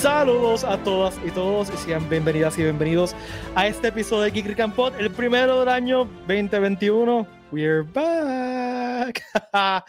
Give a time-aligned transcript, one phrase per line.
[0.00, 3.14] Saludos a todas y todos y sean bienvenidas y bienvenidos
[3.54, 7.26] a este episodio de Geek and Pod, el primero del año 2021.
[7.52, 9.22] We're back.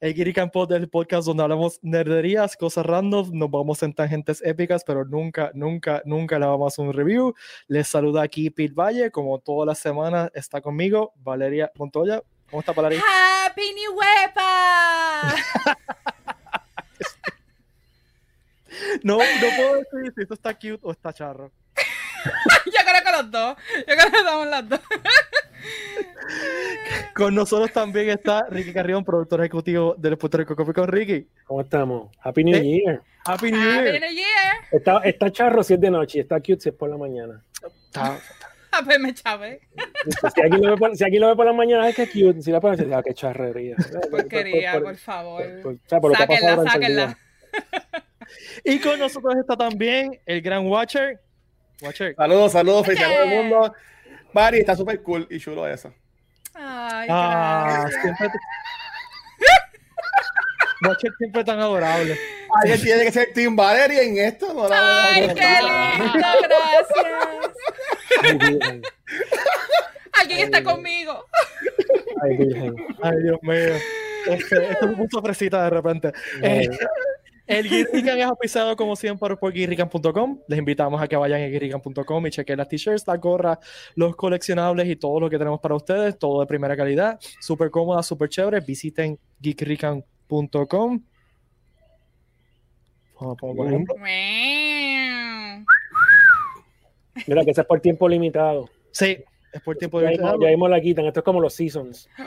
[0.00, 3.94] el Geek and Pod es el podcast donde hablamos nerderías, cosas random, nos vamos en
[3.94, 7.32] tangentes épicas, pero nunca, nunca, nunca le vamos a un review.
[7.66, 12.22] Les saluda aquí Pete Valle, como todas las semanas está conmigo Valeria Montoya.
[12.50, 13.00] ¿Cómo está Valeria?
[13.46, 15.34] ¡Happy New Wepa!
[19.02, 21.50] No, no puedo decir si esto está cute o está charro.
[22.66, 23.56] Yo creo que los dos.
[23.86, 24.80] Yo creo que estamos los dos.
[27.14, 31.28] Con nosotros también está Ricky Carrión, productor ejecutivo del Puerto Rico Coffee con Ricky.
[31.46, 32.10] ¿Cómo estamos?
[32.22, 33.02] Happy New Eh, Year.
[33.24, 34.00] Happy New Happy Year.
[34.00, 34.54] New Year.
[34.72, 37.42] Está, está charro si es de noche y está cute si es por la mañana.
[37.86, 38.18] Está-
[38.76, 39.60] Ah, pues me chave.
[40.34, 42.42] Si aquí lo ve por, si aquí lo ve por la mañana, es que cute.
[42.42, 43.76] Si la pones, ah, qué charrería.
[44.10, 45.44] Porquería, por por- favor.
[45.62, 47.18] por- o sea, por Sáquenla, sáquenla.
[48.64, 51.20] Y con nosotros está también el gran Watcher.
[51.82, 52.14] Watcher.
[52.16, 53.42] Saludos, saludos, felicidades a todo el Yeah.
[53.42, 53.74] mundo.
[54.32, 55.92] Mari, está súper cool y chulo eso.
[56.54, 58.28] Ay, Ah, siempre.
[60.86, 62.18] Watcher siempre tan adorable.
[62.60, 64.52] Alguien tiene que ser Team Valeria en esto.
[64.52, 67.54] No la Ay, qué lindo, gracias.
[70.12, 71.26] Alguien está conmigo.
[72.22, 72.76] Ay, Virgen.
[73.02, 73.74] Ay, Dios mío.
[74.26, 76.12] Este, esto es mucha fresita de repente.
[76.42, 76.68] Eh,
[77.46, 80.40] el Geekrican es auspiciado como siempre por geekrican.com.
[80.48, 83.58] Les invitamos a que vayan a geekrican.com y chequen las t-shirts, las gorras,
[83.94, 86.18] los coleccionables y todo lo que tenemos para ustedes.
[86.18, 88.60] Todo de primera calidad, súper cómoda, súper chévere.
[88.60, 91.02] Visiten geekrican.com.
[93.20, 93.94] Vamos a poner, por ejemplo.
[97.26, 98.68] Mira, que ese es por tiempo limitado.
[98.90, 99.18] Sí,
[99.54, 101.06] es por tiempo Ya de mismo, ya mismo la quitan.
[101.06, 102.08] Esto es como los seasons.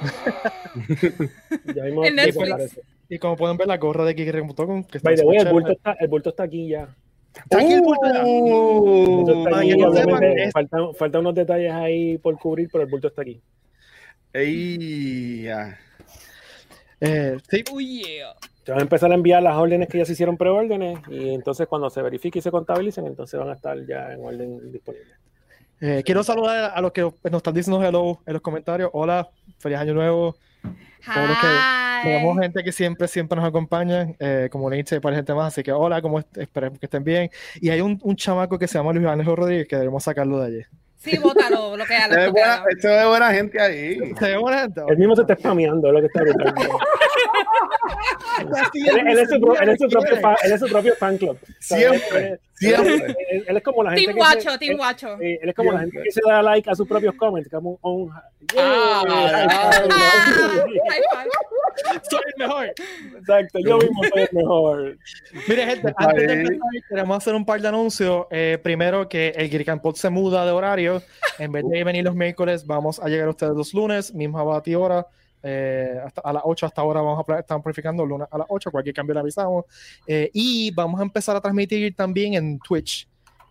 [1.75, 2.35] Ya mismo Netflix.
[2.35, 2.81] desaparece.
[3.09, 6.07] Y como pueden ver, la gorra de está By the way, el bulto, está, el
[6.07, 6.95] bulto está aquí ya.
[7.35, 8.23] Está aquí el bulto ya.
[8.25, 13.21] Uh, está aquí, no faltan, faltan unos detalles ahí por cubrir, pero el bulto está
[13.21, 13.41] aquí.
[14.33, 15.77] ey, ya.
[16.99, 18.33] Eh, sí, yeah.
[18.65, 21.67] Se van a empezar a enviar las órdenes que ya se hicieron preórdenes y entonces
[21.67, 25.13] cuando se verifique y se contabilicen, entonces van a estar ya en orden disponible.
[25.79, 28.89] Eh, quiero saludar a los que nos están diciendo hello en los comentarios.
[28.93, 29.29] Hola,
[29.59, 30.35] feliz año nuevo.
[30.63, 35.33] Todos que- Tenemos gente que siempre, siempre nos acompaña, eh, como Nietzsche y para gente
[35.33, 35.47] más.
[35.47, 37.29] Así que hola, como esperemos que estén bien.
[37.59, 40.47] Y hay un, un chamaco que se llama Luis Ángel Rodríguez que debemos sacarlo de
[40.47, 40.61] allí.
[40.97, 43.99] Sí, bótalo, lo que Se ve buena, se ve buena gente ahí.
[44.19, 44.81] ¿Se ve buena gente?
[44.89, 46.53] Él mismo se está spameando, es lo que está brutal.
[49.09, 51.37] él, es su, él es su propio fan, él es su propio fan club.
[51.41, 53.15] O sea, Siempre, él- siempre.
[53.31, 55.17] Él, él es como la gente Team se- Guacho, Team él- Guacho.
[55.19, 58.01] él es como la gente que se da like a sus propios comments, como un,
[58.03, 58.11] un
[58.57, 62.01] Ah, Yeah, High five.
[62.09, 62.65] Soy el mejor.
[63.17, 64.97] Exacto, yo mismo soy el mejor.
[65.47, 68.25] Mire, gente, antes de empezar, queremos hacer un par de anuncios.
[68.31, 71.01] Eh, primero, que el Geek Pod se muda de horario.
[71.37, 75.05] En vez de venir los miércoles, vamos a llegar a ustedes los lunes, misma hora.
[75.43, 78.71] Eh, hasta a las 8 hasta ahora vamos a estamos planificando lunes a las 8,
[78.71, 79.65] cualquier cambio le avisamos.
[80.05, 83.07] Eh, y vamos a empezar a transmitir también en Twitch.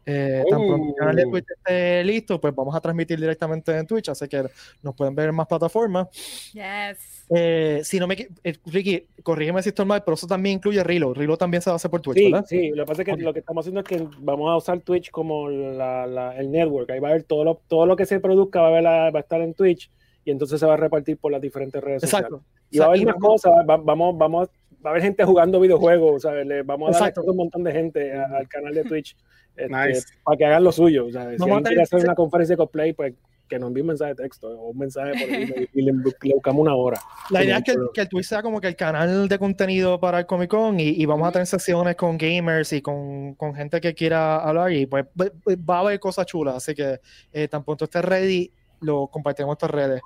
[0.08, 1.30] Eh, tan pronto el canal de Oh.
[1.32, 4.44] Twitch esté listo, pues vamos a transmitir directamente en Twitch, así que
[4.80, 6.06] nos pueden ver en más plataformas.
[6.52, 7.24] Yes.
[7.28, 8.14] Eh, si no me
[8.44, 11.12] eh, Ricky, corrígeme si estoy mal, pero eso también incluye Rilo.
[11.12, 12.46] Rilo también se va a hacer por Twitch, Sí, ¿verdad?
[12.48, 13.18] sí, lo que pasa es que Ok.
[13.20, 16.88] lo que estamos haciendo es que vamos a usar Twitch como la, la- el network.
[16.92, 19.10] Ahí va a haber todo lo, todo lo que se produzca, va a, haber la-
[19.10, 19.90] va a estar en Twitch
[20.26, 22.26] y entonces se va a repartir por las diferentes redes sociales.
[22.30, 22.44] Exacto.
[22.70, 24.48] Y va a haber más vamos- cosas, va- vamos, vamos,
[24.84, 26.46] va a haber gente jugando videojuegos, ¿sabes?
[26.46, 29.16] Le vamos a dar a un montón de gente a- al canal de Twitch
[29.56, 30.06] este, Nice.
[30.22, 31.38] para que hagan lo suyo, ¿sabes?
[31.38, 33.14] Si alguien quiere hacer una conferencia de cosplay, pues
[33.48, 36.34] que nos envíe un mensaje de texto o un mensaje por email y le, le
[36.34, 36.98] buscamos una hora.
[37.30, 40.00] La idea es que el, que el Twitch sea como que el canal de contenido
[40.00, 43.54] para el Comic Con y, y vamos a tener sesiones con gamers y con, con
[43.54, 46.98] gente que quiera hablar y pues va- va a haber cosas chulas, así que
[47.32, 48.50] eh, tan pronto esté ready
[48.80, 50.00] lo compartiremos en nuestras redes.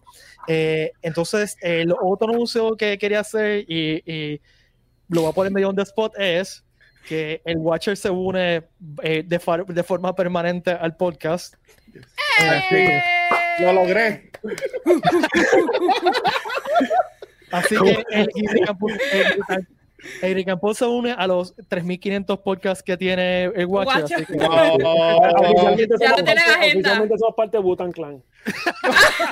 [0.49, 4.41] Eh, entonces, el otro anuncio que quería hacer y, y
[5.09, 6.65] lo voy a poner medio on the spot es
[7.09, 8.63] que el Watcher se une
[9.03, 11.55] eh, de, far- de forma permanente al podcast.
[12.41, 13.01] ¡Eh!
[13.61, 14.31] Lo logré.
[17.51, 18.29] Así que el
[18.65, 19.67] Campus, el,
[20.23, 24.03] el Campus se une a los 3.500 podcasts que tiene el Watcher.
[24.03, 24.23] Watcher.
[24.23, 25.21] Así que, Oh.
[25.37, 26.89] Oficialmente Ya somos lo tiene la parte- agenda.
[26.91, 28.23] oficialmente somos parte de Butan Clan.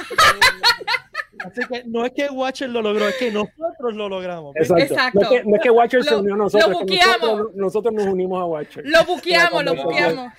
[1.45, 4.55] así que no es que el Watcher lo logró, es que nosotros lo logramos.
[4.55, 4.71] ¿ves?
[4.71, 4.95] Exacto.
[4.95, 5.21] Exacto.
[5.21, 7.21] No, es que, no es que Watcher se unió a nosotros, lo es que buqueamos.
[7.21, 8.85] nosotros, nosotros nos unimos a Watcher.
[8.87, 10.33] Lo buqueamos, lo buqueamos.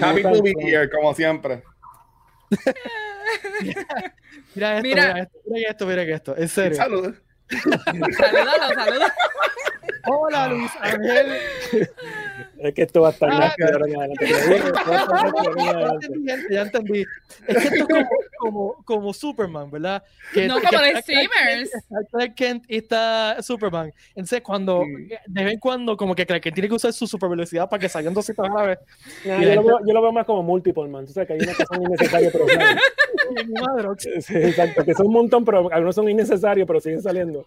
[0.00, 1.62] Happy to be here, como siempre.
[4.54, 5.14] Mira esto, Mira.
[5.14, 6.76] mira esto, mira esto, mira esto, en serio.
[6.76, 7.14] Salud.
[8.18, 9.12] Salúdalo, salúdalo.
[10.06, 11.38] Hola, Luis Ángel.
[12.64, 14.26] Es que esto va a estar Ah, más que ahora en adelante.
[14.26, 17.04] Ya entendí, gente, ya entendí.
[17.46, 18.08] Es que esto es como,
[18.38, 20.02] como, como Superman, ¿verdad?
[20.32, 21.70] Que, No, que como de está Clark Steamers.
[21.70, 23.92] Kent, está Clark Kent y está Superman.
[24.10, 25.08] Entonces, cuando, Mm.
[25.26, 27.80] de vez en cuando, como que Clark Kent tiene que usar su super velocidad para
[27.80, 28.78] que salgan dos citas a la vez.
[29.24, 31.06] Nah, yo, lo veo, yo lo veo más como multiple, man.
[31.06, 32.46] Tú sabes que hay unas que son innecesarias, pero
[33.60, 33.88] madre,
[34.20, 37.44] Sí, exacto, que son un montón, pero algunos son innecesarios, pero siguen saliendo.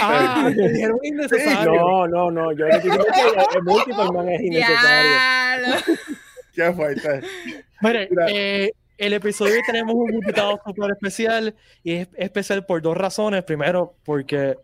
[0.00, 1.72] Ah, dijeron innecesario.
[1.74, 2.52] No, no, no.
[2.52, 4.51] Yo diciendo que el multiple, man, es innecesario.
[4.52, 5.76] Diablo.
[6.54, 7.20] Qué fuerte.
[7.80, 12.80] Mire, eh, el episodio de hoy tenemos un invitado súper especial y es especial por
[12.82, 13.42] dos razones.
[13.44, 14.56] Primero, porque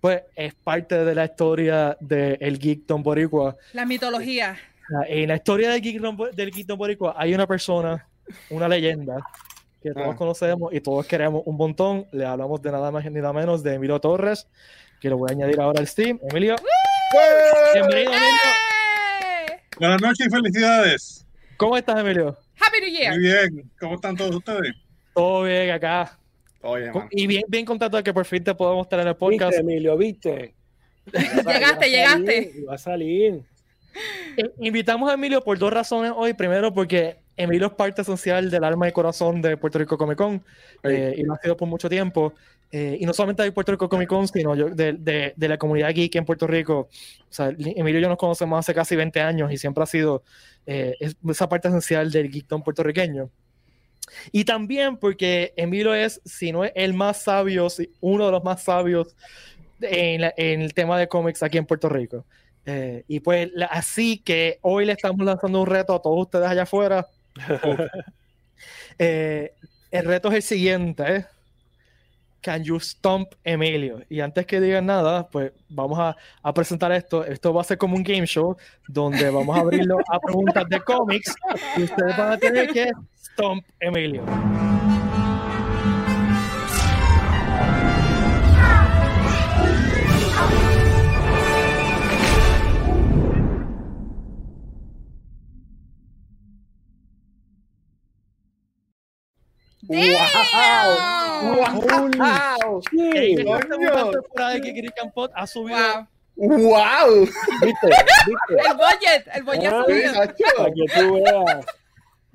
[0.00, 3.56] pues es parte de la historia del Geekdom Boricua.
[3.72, 4.56] La mitología.
[4.94, 8.06] Ah, En la historia del Geekdom, del Geekdom Boricua hay una persona,
[8.50, 9.16] una leyenda
[9.82, 10.16] que todos Ah.
[10.16, 12.06] conocemos y todos queremos un montón.
[12.12, 14.48] Le hablamos de nada más ni nada menos de Emilio Torres,
[15.00, 16.18] que lo voy a añadir ahora al Steam.
[16.30, 16.56] Emilio,
[17.74, 18.18] bienvenido, Emilio.
[18.18, 18.65] ¡Eh!
[19.78, 21.26] Buenas noches y felicidades.
[21.58, 22.36] ¿Cómo estás, Emilio?
[22.58, 23.12] Happy New Year.
[23.12, 23.70] Muy bien.
[23.78, 24.74] ¿Cómo están todos ustedes?
[25.14, 26.18] Todo bien acá.
[26.62, 26.90] Oye.
[27.10, 29.58] Y bien, bien contento de que por fin te podemos tener en el ¿Viste, podcast.
[29.58, 29.96] Emilio?
[29.98, 30.54] ¿Viste?
[31.12, 32.52] Llegaste, llegaste.
[32.68, 33.42] Va a salir.
[34.36, 36.32] Eh, Invitamos a Emilio por dos razones hoy.
[36.32, 40.42] Primero, porque Emilio es parte esencial del alma y corazón de Puerto Rico Comic Con
[40.84, 42.32] eh, y lo ha sido por mucho tiempo.
[42.72, 45.56] Eh, y no solamente de Puerto Rico Comic Con, sino yo- de, de- de la
[45.56, 46.88] comunidad geek en Puerto Rico.
[47.20, 50.22] O sea, Emilio y yo nos conocemos hace casi 20 años y siempre ha sido
[50.66, 53.30] eh, es- esa parte esencial del geekdom puertorriqueño.
[54.32, 58.42] Y también porque Emilio es, si no es el más sabio, si- uno de los
[58.44, 59.14] más sabios
[59.80, 62.24] en, la- en el tema de cómics aquí en Puerto Rico.
[62.64, 66.46] Eh, y pues la- así que hoy le estamos lanzando un reto a todos ustedes
[66.48, 67.06] allá afuera.
[68.98, 69.52] Eh,
[69.90, 71.04] el reto es el siguiente.
[71.16, 71.26] ¿eh?
[72.46, 74.02] Can you stomp Emilio?
[74.08, 77.24] Y antes que digan nada, pues vamos a, a presentar esto.
[77.24, 78.56] Esto va a ser como un game show
[78.86, 81.34] donde vamos a abrirlo a preguntas de cómics
[81.76, 84.22] y ustedes van a tener que stomp Emilio.
[99.88, 101.80] ¡Wow!
[101.80, 102.80] Coño.
[103.36, 105.78] segunda temporada de Kikiri Campot ha subido
[106.36, 106.58] Wow.
[106.58, 107.20] ¡Wow!
[107.62, 107.86] ¿Viste?
[107.86, 108.68] ¿Viste?
[108.68, 110.12] El budget, el budget Ah, subido.
[110.56, 111.66] Para que tú veas.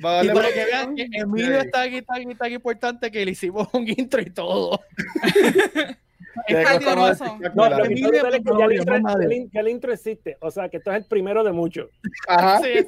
[0.04, 3.32] Va a Y para que vean que Emilio está aquí tan, tan importante que le
[3.32, 4.80] hicimos un intro y todo.
[6.48, 7.26] Qué Está más doloroso.
[7.26, 7.72] No, espectacular.
[7.72, 9.28] lo que Emilio, quiero es que ya el, intro, no, nadie.
[9.30, 10.38] ya el- ya el intro existe.
[10.40, 11.90] O sea, que esto es el primero de muchos.
[12.28, 12.60] Ajá.
[12.62, 12.88] Sí.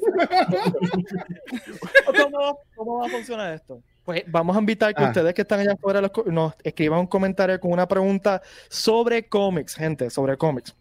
[2.06, 3.80] ¿Cómo, ¿Cómo va a funcionar esto?
[4.04, 5.08] Pues vamos a invitar que Ah.
[5.08, 9.74] ustedes que están allá afuera los nos escriban un comentario con una pregunta sobre cómics,
[9.74, 10.74] gente, sobre cómics.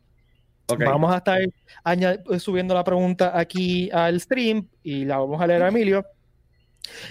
[0.80, 1.40] Vamos a estar
[2.40, 6.06] subiendo la pregunta aquí al stream y la vamos a leer a Emilio.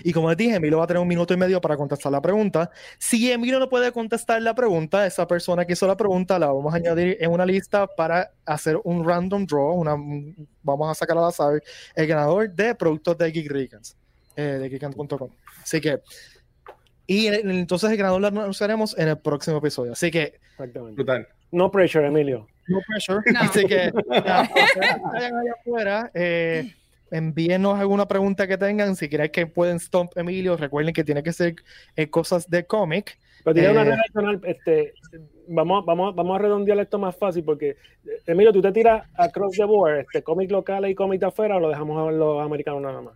[0.04, 2.20] Y como les dije, Emilio va a tener un minuto y medio para contestar la
[2.20, 2.70] pregunta.
[2.98, 6.72] Si Emilio no puede contestar la pregunta, esa persona que hizo la pregunta la vamos
[6.74, 9.72] a añadir en una lista para hacer un random draw.
[9.74, 9.96] Una,
[10.62, 11.62] vamos a sacar al azar
[11.94, 13.96] el ganador de productos de Geek Recans,
[14.36, 15.30] eh, de geekant.com.
[15.62, 16.00] Así que,
[17.06, 19.92] y en- entonces el ganador lo anunciaremos en el próximo episodio.
[19.92, 20.94] Así que, Exactamente.
[20.96, 21.28] Brutal.
[21.50, 22.46] No pressure, Emilio.
[22.68, 23.20] no pressure.
[23.32, 23.40] No.
[23.40, 26.72] Así que, que vayan allá afuera, eh,
[27.10, 28.96] envíenos alguna pregunta que tengan.
[28.96, 31.56] Si creen que pueden stomp Emilio, recuerden que tiene que ser
[31.96, 33.18] eh, cosas de cómic.
[33.44, 33.84] Pero tiene una Eh.
[33.84, 34.94] regla adicional, este,
[35.48, 37.76] vamos, vamos, vamos a redondear esto más fácil porque, eh,
[38.26, 41.60] Emilio, tú te tiras across the board, este, cómic locales y cómic de afuera o
[41.60, 43.14] lo dejamos a los americanos nada más.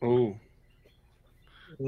[0.00, 0.34] Uh.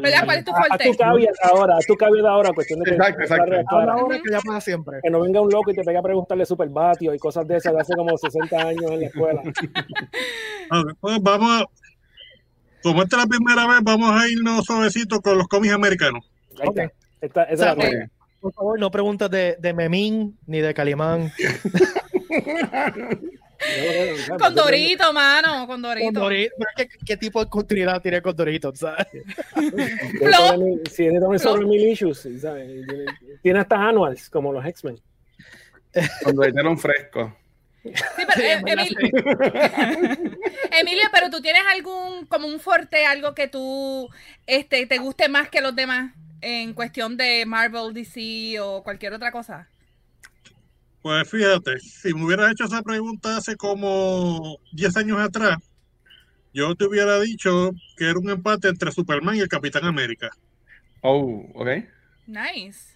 [0.03, 0.25] ¿Verdad?
[0.25, 0.85] ¿Cuál es tu A, a fuerte?
[0.91, 3.51] tu caveat ahora, a tu caveat ahora, cuestión de que, Exacto, exacto.
[3.51, 4.99] que Ahora, no- ahora que ya para siempre.
[5.03, 7.57] que no venga un loco y te pegue a preguntarle super batio y cosas de
[7.57, 9.43] esas de hace como 60 años en la escuela.
[10.71, 11.67] Ok, pues vamos a.
[12.83, 16.31] Como esta es la primera vez, vamos a irnos suavecito con los cómics americanos.
[16.61, 16.79] Ahí Ok.
[17.21, 17.21] está.
[17.21, 18.09] Esta- esa O sea, es la.
[18.41, 21.33] Por favor, no preguntas de, de Memín ni de Calimán.
[24.39, 26.31] Con Dorito, mano, con Dorito.
[26.31, 28.75] Es que, ¿Qué tipo de continuidad tiene Condorito?
[28.75, 29.07] ¿sabes?
[29.11, 32.87] Tiene- Tiene también sobre mil issues, ¿sabes?
[32.87, 33.05] Tiene,
[33.43, 35.01] tiene hasta annuals, como los X-Men.
[36.23, 37.37] Cuando echaron fresco.
[37.85, 40.39] Sí, pero, Sí, eh, en verdad, Emil-
[40.81, 44.09] Emilio, pero tú tienes algún, como un fuerte, algo que tú
[44.47, 49.31] este, te guste más que los demás en cuestión de Marvel, DC o cualquier otra
[49.33, 49.69] cosa.
[51.05, 55.59] Pues fíjate, si me hubieras hecho esa pregunta hace como 10 años atrás,
[56.55, 60.31] yo te hubiera dicho que era un empate entre Superman y el Capitán América.
[61.03, 61.69] Oh, ok.
[62.27, 62.95] Nice.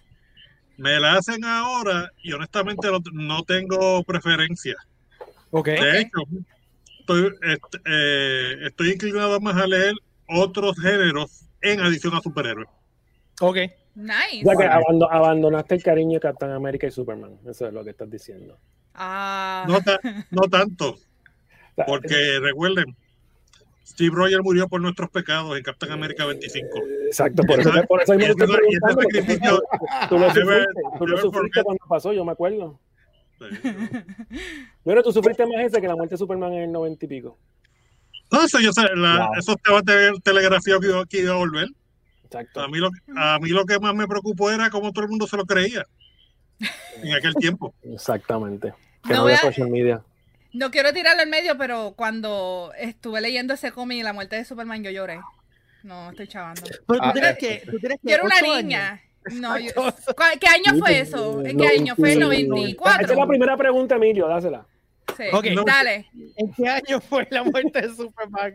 [0.77, 4.73] Me la hacen ahora y honestamente no, no tengo preferencia.
[5.51, 5.67] Ok.
[5.67, 6.23] De hecho,
[7.01, 9.93] estoy, est- eh, estoy inclinado más a leer
[10.27, 12.69] otros géneros en adición a superhéroes.
[13.39, 13.57] Ok.
[13.95, 14.43] Nice.
[14.43, 17.37] Ya que abando- abandonaste el cariño de Captain America y Superman.
[17.47, 18.57] Eso es lo que estás diciendo.
[18.93, 19.65] Ah.
[19.67, 19.99] No, ta-
[20.31, 20.97] no tanto, O
[21.75, 22.95] sea, porque recuerden,
[23.85, 26.67] Steve Rogers murió por nuestros pecados en Captain America 25.
[27.07, 29.61] Exacto, por eso, por eso Y mismo sacrificio-
[30.09, 30.65] Tú lo sufriste,
[30.97, 32.79] tú lo sufriste cuando pasó, yo me acuerdo.
[34.83, 37.37] Pero tú sufriste más ese que la muerte de Superman en el 90 y pico.
[38.31, 39.35] No sé, yo sé, la- Wow.
[39.39, 41.67] esos temas de telegrafía que iba, que iba a volver.
[42.29, 42.61] Exacto.
[42.61, 45.25] A mí, lo, a mí lo que más me preocupó era cómo todo el mundo
[45.27, 45.85] se lo creía
[47.01, 47.73] en aquel tiempo.
[47.83, 48.73] Exactamente.
[49.07, 50.01] Que No había a- social media.
[50.51, 54.45] No quiero tirarlo al medio, pero cuando estuve leyendo ese cómic y la muerte de
[54.45, 55.19] Superman, yo lloré.
[55.83, 56.61] No, estoy chavando.
[56.63, 57.71] Pero tú Ah, tienes eh, que.
[57.71, 58.57] Tú tienes que Yo era una años.
[58.57, 59.01] niña.
[59.33, 60.15] No, yo- Exacto.
[60.15, 61.41] ¿cuál- ¿Qué año fue eso?
[61.45, 61.95] ¿En qué año?
[61.95, 63.27] ¿Fue el Esa es la 94?
[63.27, 64.65] primera pregunta, Emilio, dásela.
[65.17, 65.23] Sí.
[65.31, 65.45] Ok.
[65.65, 66.09] Dale.
[66.35, 68.53] ¿En qué año fue la muerte de Superman?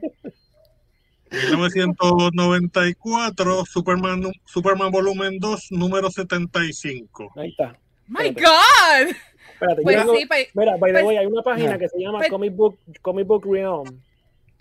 [1.35, 7.33] 1994, Superman, Superman Volumen 2, número 75.
[7.37, 7.77] Ahí está.
[8.09, 8.43] My Espérate.
[8.43, 9.17] God.
[9.55, 11.99] Espérate, Pues tengo- sí, pues, Mira, by the pues- way, hay una página que se
[11.99, 14.01] llama pues- Comic Book, Comic Book Realm.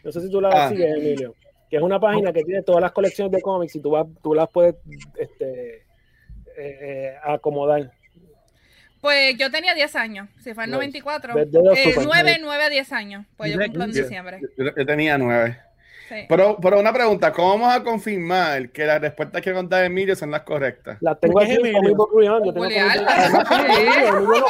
[0.03, 0.70] No sé si tú la Ah.
[0.70, 1.36] sigues, Emilio.
[1.70, 4.34] Que es una página que tiene todas las colecciones de cómics y tú, vas, tú
[4.36, 4.75] las puedes
[5.18, 5.82] este, eh,
[6.58, 7.92] eh, acomodar.
[9.01, 10.30] pues yo tenía 10 años.
[10.42, 10.77] Si fue en Nice.
[10.77, 11.34] 94.
[11.36, 12.42] De- de los eh, super 9, nice.
[12.42, 13.25] 9 a 10 años.
[13.36, 14.39] Pues yo cumplo en diciembre.
[14.58, 15.58] Yo, yo tenía nueve.
[16.13, 16.25] Sí.
[16.29, 20.32] Pero, pero una pregunta, ¿cómo vamos a confirmar que las respuestas que contar Emilio son
[20.32, 20.98] las correctas?
[21.01, 21.98] Las tengo ¿Por aquí en Emilio?
[22.46, 22.65] Yo tengo.
[22.65, 22.93] Emilio,
[24.20, 24.46] Emilio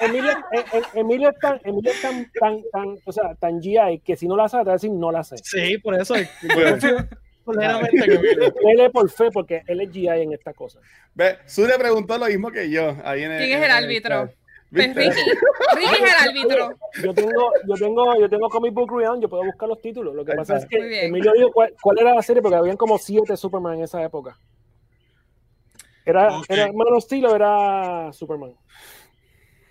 [0.00, 4.00] Emilio, eh, eh, Emilio es tan, Emilio es tan, tan, tan, o sea, tan GI
[4.04, 5.36] que si no la sabe, te va a decir no la sé.
[5.42, 6.14] Sí, por eso.
[7.46, 10.78] Él es por fe porque él es GI en esta cosa.
[11.14, 12.96] Ve, Sule preguntó lo mismo que yo.
[13.04, 14.30] Ahí en ¿Quién es el árbitro?
[14.74, 14.94] Pues.
[14.96, 15.20] Ricky.
[15.76, 16.76] Ricky es el árbitro.
[17.02, 20.14] Yo tengo, yo tengo, yo tengo Comic Book Realm, yo puedo buscar los títulos.
[20.14, 22.98] Lo que pasa es que Emilio dijo cuál, cuál era la serie porque habían como
[22.98, 24.36] siete Superman en esa época.
[26.04, 26.46] Era, Ok.
[26.48, 28.52] era Man of Steel o era Superman.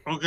[0.05, 0.25] Ok.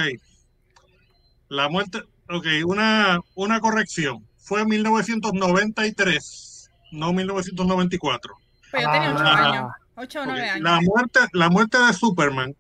[1.49, 1.99] La muerte.
[2.29, 4.27] Ok, una, una corrección.
[4.37, 8.35] Fue en 1993, no 1994.
[8.71, 9.53] Pues yo tenía 8 Ah.
[9.53, 9.73] años.
[9.97, 10.63] 8 o Ok, 9 años.
[10.63, 12.55] La muerte, la muerte de Superman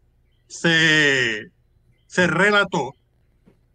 [0.49, 1.51] se,
[2.07, 2.95] se relató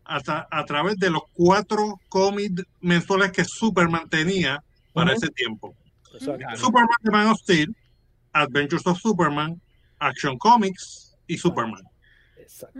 [0.03, 5.75] hasta, a través de los cuatro cómics mensuales que Superman tenía para ese tiempo.
[6.13, 6.57] Exacto.
[6.57, 7.75] Superman de Man of Steel,
[8.33, 9.61] Adventures of Superman,
[9.99, 11.83] Action Comics y Superman.
[12.37, 12.79] Exacto.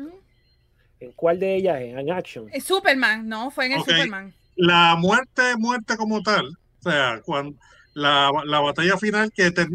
[1.00, 1.82] ¿En cuál de ellas?
[1.82, 2.48] En Action.
[2.52, 3.80] Es Superman, no, fue en el.
[3.80, 4.34] Superman.
[4.56, 7.58] La muerte, muerte como tal, o sea, cuando
[7.94, 9.70] la, la batalla final que ter-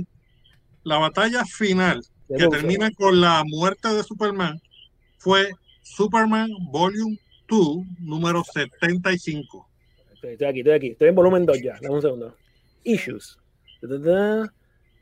[0.85, 4.61] la batalla final que termina con la muerte de Superman
[5.19, 5.51] fue
[5.87, 7.17] Superman Volume
[7.49, 9.69] 2, número 75.
[10.15, 10.87] Estoy, estoy aquí, estoy aquí.
[10.89, 11.75] Estoy en volumen 2 ya.
[11.81, 12.37] Dame un segundo.
[12.83, 13.39] Issues.
[13.81, 14.53] Ta, ta, ta.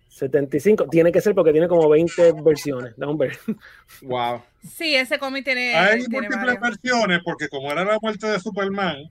[0.08, 0.86] 75.
[0.90, 2.94] Tiene que ser porque tiene como 20 versiones.
[2.96, 3.36] Dame un ver.
[4.02, 4.42] Wow.
[4.62, 6.60] Sí, ese cómic tiene, Hay tiene múltiples varios.
[6.60, 9.10] versiones porque como era la muerte de Superman,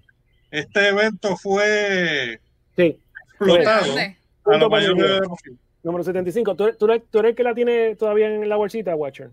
[0.52, 2.40] este evento fue
[2.78, 2.98] Sí.
[3.32, 4.96] explotado a para mayor
[5.28, 5.58] posible.
[5.84, 6.56] Número 75.
[6.56, 9.32] ¿Tú, eres- tú, eres- tú eres el que la tiene todavía en la bolsita, Watcher?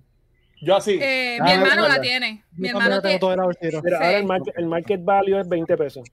[0.63, 0.99] Yo así.
[1.01, 2.45] Eh, Ah, mi hermano no, la tiene.
[2.57, 3.15] Mi Yo hermano tiene.
[3.17, 3.21] el
[3.71, 3.77] Sí.
[3.95, 6.05] ahora el market, el market value es 20 pesos.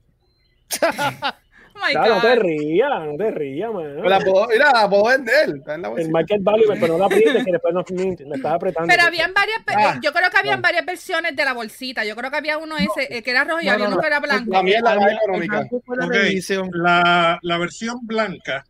[1.80, 4.02] Oh Claro, no te rías, no te rías, man.
[4.02, 5.58] La puedo, mira, la puedo vender.
[5.58, 8.52] Está en la El market value, pero no la aprietes, que después no me estás
[8.52, 8.88] apretando.
[8.88, 9.96] Pero habían varias, Ah.
[10.02, 10.62] yo creo que habían No.
[10.62, 12.04] varias versiones de la bolsita.
[12.04, 13.96] Yo creo que había uno ese eh, que era rojo y No, había no, uno
[13.96, 14.00] no.
[14.02, 14.50] que era blanco.
[14.50, 15.68] La mía es la más Había- económica.
[16.72, 18.64] La, la versión blanca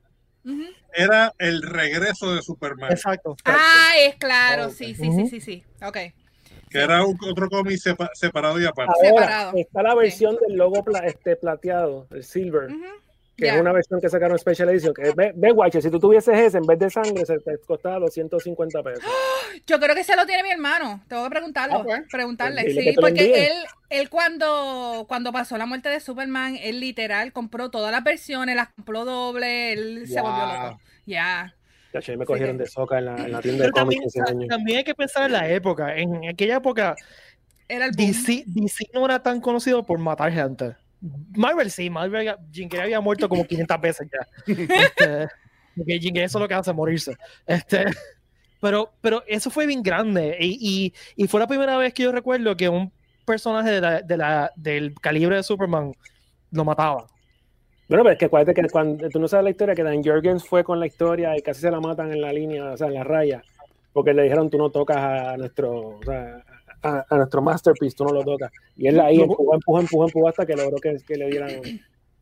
[0.94, 3.36] Era el regreso de Superman, Exacto.
[3.44, 5.64] Ah, es claro, sí, sí, sí, sí, sí.
[5.82, 5.96] Ok.
[6.70, 8.92] que era un- otro cómic sepa- separado y aparte.
[9.08, 9.52] Ahora Separado.
[9.56, 12.68] está la versión del logo pla- este, plateado, el silver,
[13.36, 14.92] que es una versión que sacaron Special Edition.
[14.92, 17.98] Que ve, ve, Watcher, si tú tuvieses ese en vez de sangre, se te costaba
[18.00, 19.02] 250 pesos.
[19.66, 21.02] Yo creo que se lo tiene mi hermano.
[21.08, 21.76] Tengo que preguntarlo.
[21.78, 22.00] Ah, pues.
[22.10, 22.70] Preguntarle.
[22.70, 23.52] Sí, porque él,
[23.90, 28.68] él cuando, cuando pasó la muerte de Superman, él literal compró todas las versiones, las
[28.70, 30.80] compró doble, él se volvió loco.
[31.06, 31.54] Ya.
[31.92, 34.16] Chacho, ahí me cogieron de soca en la, en la tienda de Pero también, cómics
[34.16, 34.46] ese año.
[34.46, 35.96] también hay que pensar en la época.
[35.96, 36.94] En aquella época,
[37.66, 37.92] Era el.
[37.92, 40.76] DC, DC no era tan conocido por matar gente.
[41.36, 44.26] Marvel sí, Marvel, Jim Carrey había muerto como 500 veces ya.
[44.54, 45.28] Este,
[45.76, 47.16] porque Jim Carrey eso es lo que hace, morirse.
[47.46, 47.86] Este,
[48.60, 50.58] pero, pero eso fue bien grande y,
[51.16, 52.92] y, y fue la primera vez que yo recuerdo que un
[53.28, 55.92] personaje de la, de la, del calibre de Superman
[56.50, 57.06] lo mataba.
[57.88, 60.44] Bueno, pero es que acuérdate que cuando tú no sabes la historia, que Dan Jorgens
[60.44, 62.94] fue con la historia y casi se la matan en la línea, o sea, en
[62.94, 63.42] la raya.
[63.92, 66.44] porque le dijeron tú no tocas a nuestro, o sea,
[66.82, 68.50] a, a nuestro masterpiece, tú no lo tocas.
[68.76, 71.50] Y él ahí empujó, empujó, empujó, empujó hasta que logró que, que le dieran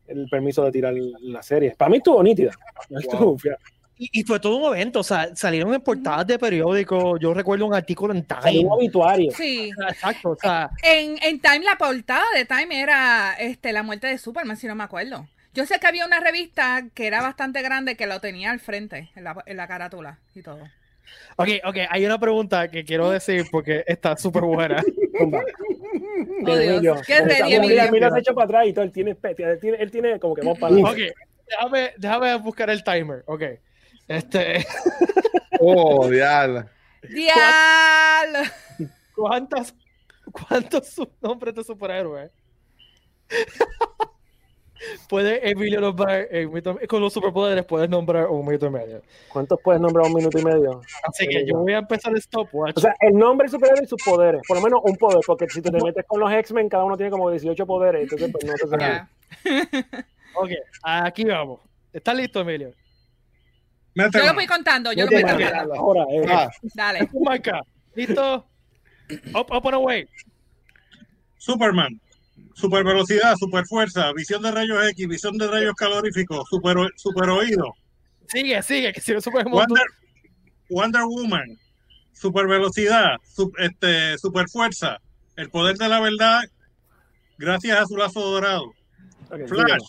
[0.07, 1.75] el permiso de tirar la serie.
[1.77, 2.51] Para mí estuvo nítida.
[2.89, 3.57] Estuvo fea.
[3.97, 7.65] Y, y fue todo un evento, o sea, salieron en portadas de periódicos, yo recuerdo
[7.65, 8.65] un artículo en Salió Time.
[8.65, 9.31] un obituario.
[9.31, 9.71] Sí.
[9.89, 14.17] Exacto, o sea, En, en Time, la portada de Time era este, la muerte de
[14.17, 15.27] Superman, si no me acuerdo.
[15.53, 19.09] Yo sé que había una revista que era bastante grande que lo tenía al frente,
[19.15, 20.59] en la, en la carátula y todo.
[21.37, 24.83] ok, ok, hay una pregunta que quiero decir porque está súper buena.
[26.45, 27.01] Oh, Dios.
[27.07, 27.85] Qué ready, Mira.
[27.85, 28.85] Emilio se echó para atrás y todo.
[28.85, 30.97] Él tiene, él tiene, él tiene como que vamos para Ok,
[31.49, 33.43] déjame, déjame buscar el timer, ok.
[34.07, 34.65] Este,
[35.59, 36.65] Oh, diablo.
[37.09, 38.39] ¡Diablo!
[39.15, 39.73] ¿cuántas,
[40.31, 42.31] ¿cuántos nombres de superhéroes
[45.09, 47.65] puede Emilio nombrar en minuto- con los superpoderes?
[47.65, 49.01] Puedes nombrar un minuto y medio.
[49.31, 50.81] ¿Cuántos puedes nombrar un minuto y medio?
[51.07, 52.77] Así que yo voy a empezar el stopwatch.
[52.77, 54.41] O sea, el nombre superhéroe y sus poderes.
[54.47, 56.95] Por lo menos un poder, porque si te, te metes con los X-Men, cada uno
[56.97, 58.03] tiene como 18 poderes.
[58.03, 58.77] Entonces, pues no te.
[58.79, 59.09] Ya.
[60.35, 60.49] ok,
[60.83, 61.61] aquí vamos.
[61.91, 62.73] ¿Estás listo, Emilio?
[63.97, 65.75] Yo lo voy contando, yo lo voy contando.
[65.75, 66.25] Ahora, eh.
[66.29, 67.07] Ah, Dale.
[67.07, 67.61] Tu marca.
[67.95, 68.47] ¿Listo?
[69.33, 70.07] Up, up and away.
[71.37, 71.99] Superman.
[72.53, 77.73] Super velocidad, super fuerza, visión de rayos X, visión de rayos caloríficos, super, super oído.
[78.27, 79.85] Sigue, sigue, que si no super Wonder,
[80.69, 81.57] Wonder Woman,
[82.13, 83.17] super velocidad,
[83.59, 84.97] este, super fuerza,
[85.35, 86.41] el poder de la verdad,
[87.37, 88.73] gracias a su lazo dorado.
[89.47, 89.83] Flash,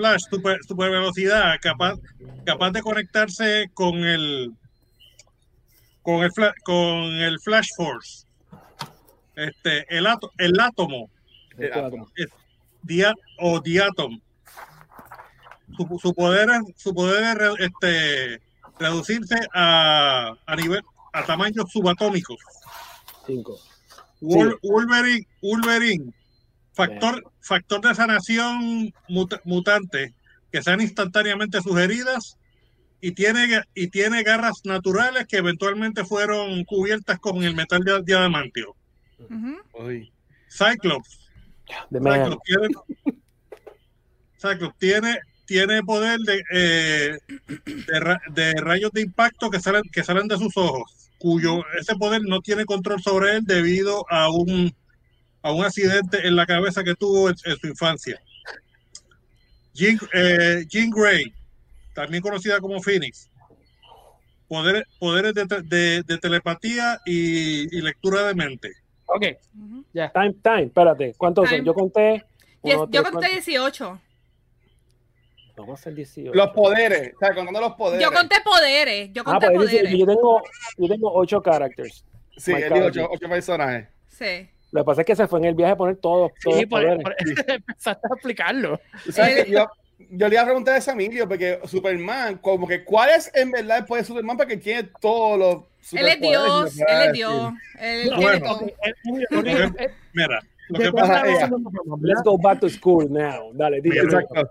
[0.00, 1.98] Flash, super, super velocidad, capaz,
[2.46, 4.50] capaz de conectarse con el
[6.00, 8.26] con el fla- con el Flash Force.
[9.36, 11.10] Este, el, ato- el átomo
[11.58, 12.10] el átomo.
[12.82, 14.18] dia- o diatom.
[15.76, 18.40] Su, su poder es, su poder es este,
[18.78, 22.38] reducirse a, a nivel a tamaños subatómicos.
[23.26, 23.58] Cinco.
[24.22, 26.12] Wol- Wolverine, Wolverine,
[26.72, 30.14] factor, factor de sanación mut- mutante
[30.52, 32.36] que sean instantáneamente sugeridas
[33.00, 38.74] y tiene, y tiene garras naturales que eventualmente fueron cubiertas con el metal de diamantio.
[39.18, 39.56] Ujú.
[39.74, 40.12] Uy.
[40.48, 41.30] Cyclops.
[41.90, 42.68] Cyclops tiene,
[44.40, 47.18] Cyclops tiene, tiene poder de, eh,
[47.86, 51.94] de, ra- de rayos de impacto que salen, que salen de sus ojos, cuyo ese
[51.96, 54.74] poder no tiene control sobre él debido a un,
[55.42, 58.20] a un accidente en la cabeza que tuvo en, en su infancia.
[59.72, 61.32] Jean, eh, Jean Grey,
[61.94, 63.30] también conocida como Phoenix,
[64.48, 68.72] poderes, poderes de, te- de- de telepatía y, y lectura de mente.
[69.06, 69.24] Ok,
[69.92, 70.10] ya.
[70.12, 71.14] Time, time, espérate.
[71.16, 71.64] ¿Cuántos son?
[71.64, 72.24] Yo conté.
[72.62, 73.28] Uno, yo tres, conté cuatro.
[73.30, 74.00] 18.
[75.56, 76.32] Vamos a hacer 18.
[76.34, 77.12] Los poderes.
[77.14, 78.02] O sea, contando los poderes.
[78.04, 79.10] Yo conté poderes.
[79.12, 79.98] Yo Ah, conté pues dice- poderes.
[79.98, 80.42] yo tengo,
[80.78, 82.04] yo tengo 8 characters.
[82.36, 82.98] Sí, él marcado dijo aquí.
[83.00, 83.88] ocho, ocho personajes.
[84.08, 84.48] Sí.
[84.72, 86.62] Lo que pasa es que se fue en el viaje a poner todos, todos Sí,
[86.62, 87.14] los por, por-
[87.48, 88.80] empezaste a explicarlo.
[89.10, 89.50] Sabes Eh.
[89.50, 89.66] yo,
[90.10, 93.78] yo le iba a preguntar a Emilio, porque Superman, como que, ¿cuál es en verdad
[93.78, 94.36] el poder de Superman?
[94.36, 95.64] Porque tiene todos los.
[95.98, 97.12] Él es Dios, me puede él es decir.
[97.12, 97.52] Dios.
[97.80, 98.62] Él tiene todo.
[98.66, 98.94] Eh, eh,
[99.46, 103.50] eh, eh, Mira, lo que pasa Superman, Let's go back to school now.
[103.54, 104.00] Dale, dile.
[104.00, 104.50] Exacto.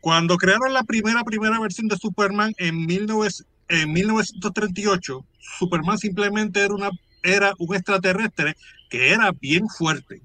[0.00, 3.28] Cuando crearon la primera primera versión de Superman en, 19
[3.68, 5.24] en 1938,
[5.58, 6.90] Superman simplemente era una
[7.24, 8.54] era un extraterrestre
[8.88, 10.22] que era bien fuerte.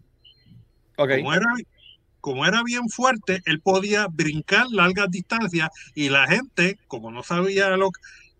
[0.97, 1.09] Ok.
[1.17, 1.47] Como era,
[2.21, 7.69] como era bien fuerte, él podía brincar largas distancias y la gente, como no sabía
[7.77, 7.89] lo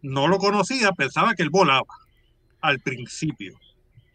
[0.02, 1.88] no lo conocía, pensaba que él volaba
[2.62, 3.58] al principio.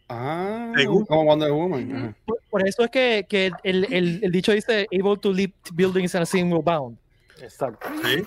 [0.09, 2.15] Ah, Según- como Wonder Woman.
[2.25, 6.13] Por, por eso es que, que el, el, el dicho dice able to leap buildings
[6.15, 6.97] and a single bound.
[7.41, 7.87] Exacto.
[8.03, 8.23] ¿sí?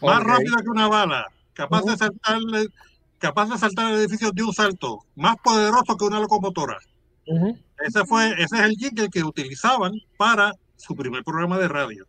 [0.00, 2.38] Más rápido que una bala, capaz de saltar
[3.18, 6.78] capaz de saltar edificios de un salto, más poderoso que una locomotora.
[7.86, 12.06] Ese fue, ese es el jingle que utilizaban para su primer programa de radio.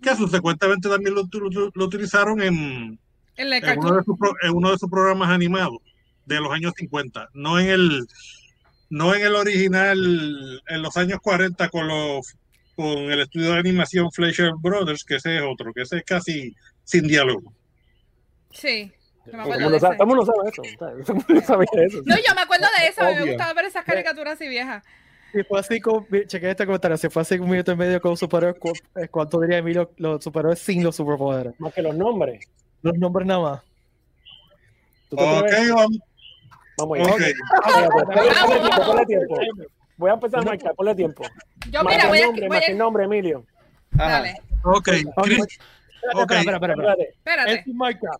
[0.00, 2.98] Que subsecuentemente también lo, lo- lo utilizaron en,
[3.36, 5.78] En el en uno, de sus, en uno de sus programas animados
[6.26, 7.28] de los años 50.
[7.34, 8.06] No en el,
[8.90, 12.34] no en el original en los años 40 con los
[12.74, 16.54] con el estudio de animación Fleischer Brothers, que ese es otro, que ese es casi
[16.84, 17.52] sin diálogo.
[18.50, 18.90] Sí.
[19.26, 19.96] Me acuerdo sabe,
[20.48, 21.12] eso.
[21.46, 21.98] Sabía eso.
[22.04, 23.02] No, yo me acuerdo de eso.
[23.04, 24.82] Me gustaba ver esas caricaturas así viejas.
[25.32, 25.80] Si fue así
[26.50, 29.58] este comentario, si fue así un minuto y medio con superhéroes, cu- eh, ¿cuánto diría
[29.58, 31.58] Emilio los superhéroes sin los superpoderes?
[31.58, 32.44] Más que los nombres.
[32.82, 33.62] Los nombres nada más.
[35.08, 35.98] ¿Tú te Ok, vamos.
[36.78, 36.98] Vamos
[38.86, 39.36] ponle tiempo.
[39.96, 41.22] Voy a empezar a marcar, ponle tiempo.
[41.70, 42.26] Yo, Más mira, voy a.
[42.26, 43.44] nombre, Voy a nombre, Emilio.
[43.92, 44.34] Dale.
[44.64, 45.28] Ok, Ok.
[45.28, 46.94] Espera, espera, espera, espera.
[46.94, 47.64] Espérate.
[47.72, 48.10] Marca.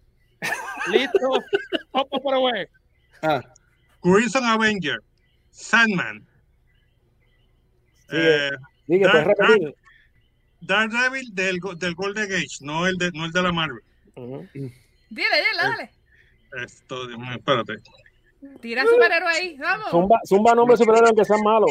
[0.91, 1.19] Listo.
[1.93, 2.67] Vamos por away.
[3.23, 3.41] Ah,
[4.03, 4.99] Crimson Avenger,
[5.51, 6.27] Sandman,
[8.11, 8.47] Sigue.
[8.49, 8.51] eh,
[8.87, 9.75] Sigue, puedes Dark- repetir.
[10.61, 13.83] Daredevil del, go- del Golden Age, no el de, no el de la Marvel.
[14.17, 14.49] Ujú.
[14.55, 14.73] Dile,
[15.11, 15.91] dile, dale.
[16.65, 17.75] Esto, Dios mío, espérate.
[18.61, 19.91] Tira superhéroe ahí, vamos.
[19.91, 21.71] Zumba, zumba nombre superhéroe aunque sean malos.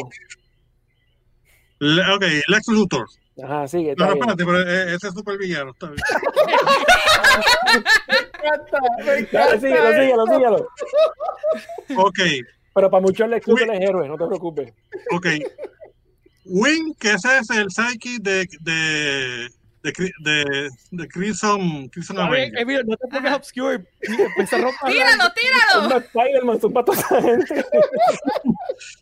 [1.78, 3.06] Le- ok, Lex Luthor.
[3.42, 3.94] Ajá, sigue.
[3.94, 4.08] Bien.
[4.10, 5.70] espérate, pero eh, ese es super villano.
[5.72, 5.98] Está bien.
[8.08, 10.68] me encanta, me encanta síguelo, síguelo, síguelo.
[11.96, 12.18] Ok,
[12.74, 14.72] Pero para muchos Lex Luthor es héroe, no te preocupes.
[15.12, 15.26] ok.
[16.44, 19.48] Wing, que ese es el psyche de, de,
[19.82, 22.84] de, de, de Crimson, Crimson ver, Avenger.
[22.84, 23.78] No te pongas obscure.
[24.00, 25.82] Tíralo, tíralo.
[25.82, 27.64] Zumba Spider-Man, toda esa gente.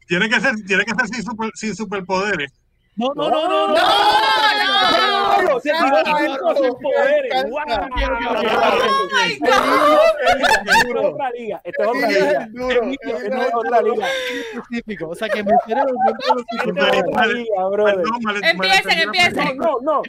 [0.07, 2.53] Tiene que ser, tiene que ser sin, super, sin superpoderes.
[2.97, 3.69] No, no, no, no.
[3.69, 5.10] No, no.
[5.41, 5.61] ¡Diablo!
[5.61, 7.33] Se tiró sin poderes.
[7.33, 7.61] Oh
[9.13, 9.61] my God.
[10.31, 11.61] Esta es otra liga.
[11.65, 12.49] Esta es otra liga.
[13.47, 13.95] es otra duro.
[13.95, 14.09] liga.
[14.55, 15.09] específico.
[15.09, 15.41] O sea, que
[18.43, 19.57] Empiecen, empiecen.
[19.59, 20.03] No, no.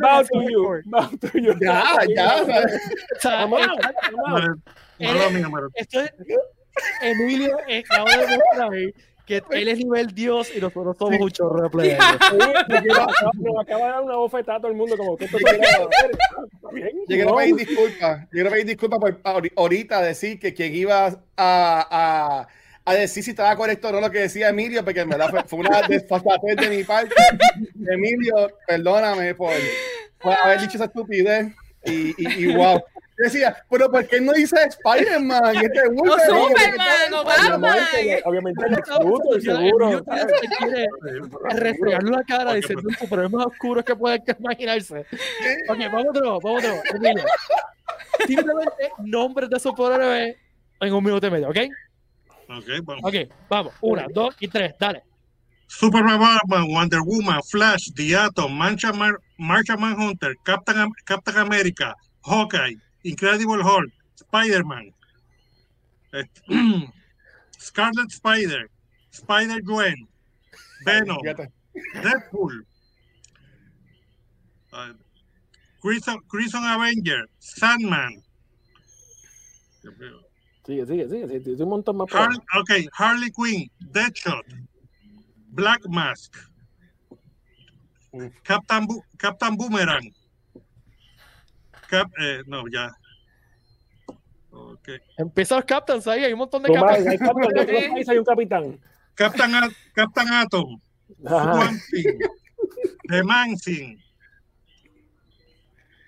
[0.00, 0.82] Bow to you.
[0.86, 1.54] Bow to you.
[1.60, 2.44] Ya, ya.
[3.40, 3.60] Vamos,
[5.74, 6.00] esto
[7.02, 8.94] Emilio eh, acaba de
[9.26, 11.98] que él es nivel Dios y nosotros somos un chorro de players.
[12.30, 15.38] Sí, me acaba- de dar una bofetada a todo el mundo como que esto
[17.06, 17.36] quiero no.
[17.36, 18.20] pedir disculpas.
[18.22, 22.46] Yo quiero pedir disculpas por ahori- ahorita decir que quien iba a, a,
[22.84, 25.42] a decir si estaba correcto o no lo que decía Emilio, porque en verdad fue,
[25.44, 27.14] fue una desfachatez de mi parte.
[27.90, 29.52] Emilio, perdóname por,
[30.20, 31.48] por haber dicho esa estupidez.
[31.84, 32.82] Y, y, y wow.
[33.18, 35.56] Decía, pero ¿por qué no dice Spider-Man?
[35.56, 37.78] Este O Wolverine, Superman, o Batman.
[38.24, 40.04] Obviamente, Lex Luthor, seguro.
[41.54, 45.00] Refregarle la cara diciendo un superhéroe más oscuro que pueden imaginarse.
[45.68, 46.64] Ok, vamos nuevo, vamos.
[46.94, 47.24] Emilio.
[48.26, 50.36] Simplemente nombres de superhéroes
[50.80, 51.56] en un minuto y medio, ¿ok?
[52.48, 53.02] Ok, vamos.
[53.04, 53.14] Ok,
[53.48, 53.74] vamos.
[53.80, 55.02] Una, dos y tres, dale.
[55.68, 61.94] Superman, Batman, Wonder Woman, Flash, The Atom, Martian, Man- Martian Manhunter, Captain, Am- Captain America,
[62.22, 62.76] Hawkeye,
[63.10, 64.92] Incredible Hulk, Spider-Man,
[66.12, 66.40] este,
[67.58, 68.68] Scarlet Spider,
[69.12, 70.08] Spider-Gwen,
[70.84, 71.18] Venom.
[72.02, 72.64] Deadpool,
[74.72, 74.92] uh,
[75.82, 78.22] Crimson, Crimson Avenger, Sandman,
[80.66, 81.28] Sigue, sigue, sigue.
[81.28, 82.08] sigue, sigue un montón más.
[82.10, 82.26] por ahí.
[82.26, 84.44] Har- ok, Harley Quinn, Deadshot,
[85.52, 86.34] Black Mask,
[88.42, 90.12] Captain Boomerang,
[91.88, 92.92] Cap, eh, no, ya.
[94.50, 94.88] Ok.
[95.18, 97.06] Empieza los captains ahí, hay un montón de Toma, captains.
[97.08, 98.80] hay otros países hay un capitán.
[99.14, 100.80] Captain, A- Captain Atom,
[101.90, 102.18] Thing,
[103.08, 103.96] The Man Thing,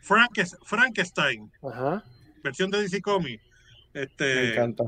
[0.03, 2.05] Frankes- Frankenstein, Ajá.
[2.43, 3.43] versión de DC Comics.
[3.95, 4.85] Me Este, encanta.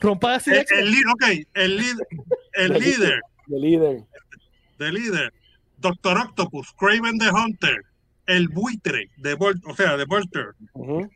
[0.00, 2.06] Rompa el, el li- ok, el, líder,
[2.52, 4.04] el líder, De líder.
[4.78, 5.32] de líder,
[5.82, 7.84] Doctor Octopus, Craven the Hunter,
[8.26, 11.10] el buitre de Vol- o sea, de Volter, Ujú.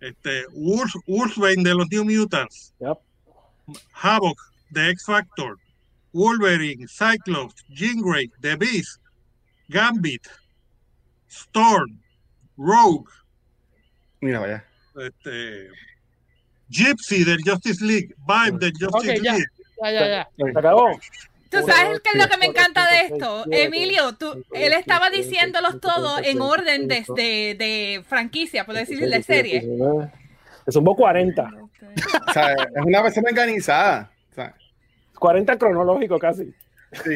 [0.00, 0.44] este,
[1.62, 2.98] de los New Mutants, Yep.
[3.92, 4.38] Havoc
[4.70, 5.58] de X Factor,
[6.12, 9.00] Wolverine, Cyclops, Jean Grey, The Beast,
[9.68, 10.26] Gambit,
[11.28, 12.00] Storm,
[12.56, 13.08] Rogue,
[14.20, 14.64] Mira, vaya.
[14.96, 15.68] este,
[16.68, 19.32] Gypsy del Justice League, Vibe del Justice ya.
[19.34, 19.46] League,
[19.82, 20.28] Ya, ya, ya.
[20.52, 20.88] Se acabó.
[21.60, 24.14] Tú sabes qué es lo que me encanta de esto, Emilio.
[24.16, 29.66] Tú, él estaba diciéndolos todos en orden de, de, de franquicia, por decir de serie.
[30.66, 31.50] Es un 40.
[32.28, 34.10] O sea, es una persona organizada.
[34.32, 34.54] O sea,
[35.18, 36.52] 40 cronológico casi.
[37.04, 37.14] sí.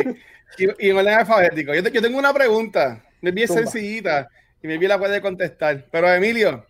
[0.58, 1.74] Y, y en orden alfabético.
[1.74, 3.02] Yo, te- yo tengo una pregunta.
[3.20, 3.62] Me bien Zumba.
[3.62, 4.28] sencillita.
[4.62, 5.84] Y me bien la puede contestar.
[5.90, 6.66] Pero Emilio,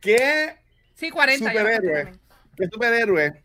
[0.00, 0.54] ¿qué
[0.94, 1.52] Sí, 40.
[1.52, 2.04] yo Superhéroe.
[2.04, 2.12] que
[2.56, 3.42] qué superhéroe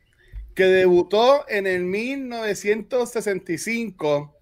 [0.56, 4.34] que debutó en el 1965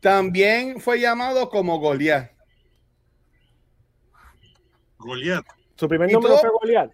[0.00, 2.32] también fue llamado como Goliath.
[4.98, 5.46] Goliath.
[5.76, 6.40] Su primer ¿Y nombre todo?
[6.40, 6.90] fue Goliath.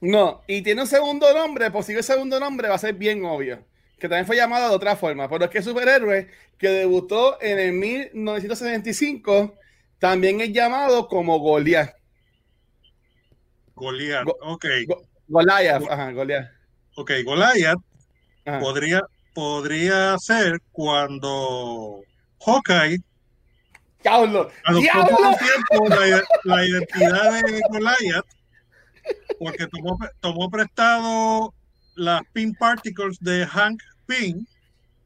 [0.00, 3.64] No, y tiene un segundo nombre, posible segundo nombre va a ser bien obvio,
[3.98, 7.72] que también fue llamado de otra forma, pero es que superhéroe que debutó en el
[7.72, 9.54] 1965
[9.98, 11.94] también es llamado como Goliath.
[13.74, 14.24] Goliath.
[14.26, 16.50] Go- ok, Go- Goliath, ajá, Goliath.
[16.96, 17.78] Ok, Goliath
[18.44, 18.58] Ajá.
[18.60, 19.00] podría,
[19.32, 22.02] podría ser cuando
[22.44, 22.98] Hawkeye
[24.02, 24.50] ¡Diablo!
[24.64, 25.16] adoptó ¡Diablo!
[25.16, 28.26] por un tiempo la, la identidad de Goliath
[29.38, 31.54] porque tomó, tomó prestado
[31.94, 34.46] las pin particles de Hank Pym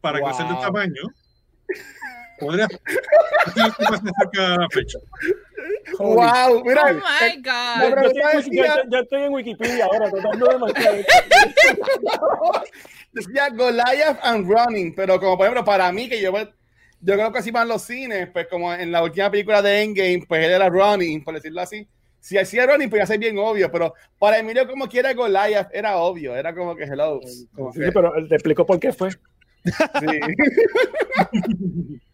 [0.00, 0.29] para Wow.
[0.29, 1.03] crecer de tamaño.
[2.40, 2.66] Podría.
[2.66, 4.98] Estoy más cerca de la fecha.
[5.98, 6.85] Wow, mira.
[6.85, 7.83] Oh my eh, God.
[7.83, 11.12] Yo, yo estoy, yo estoy en Wikipedia ahora tratando de marcar esto.
[13.12, 17.38] Decía Goliath and Running, pero como por ejemplo, para mí, que yo, yo creo que
[17.38, 20.68] así van los cines, pues como en la última película de Endgame, pues él era
[20.68, 21.87] Running, por decirlo así.
[22.20, 25.96] Si hacía Running, pues ya ser bien obvio, pero para Emilio, como quiera Goliath, era
[25.96, 27.20] obvio, era como que hello.
[27.55, 29.11] como Sí, que- pero él te explicó por qué fue.
[29.11, 29.18] sí.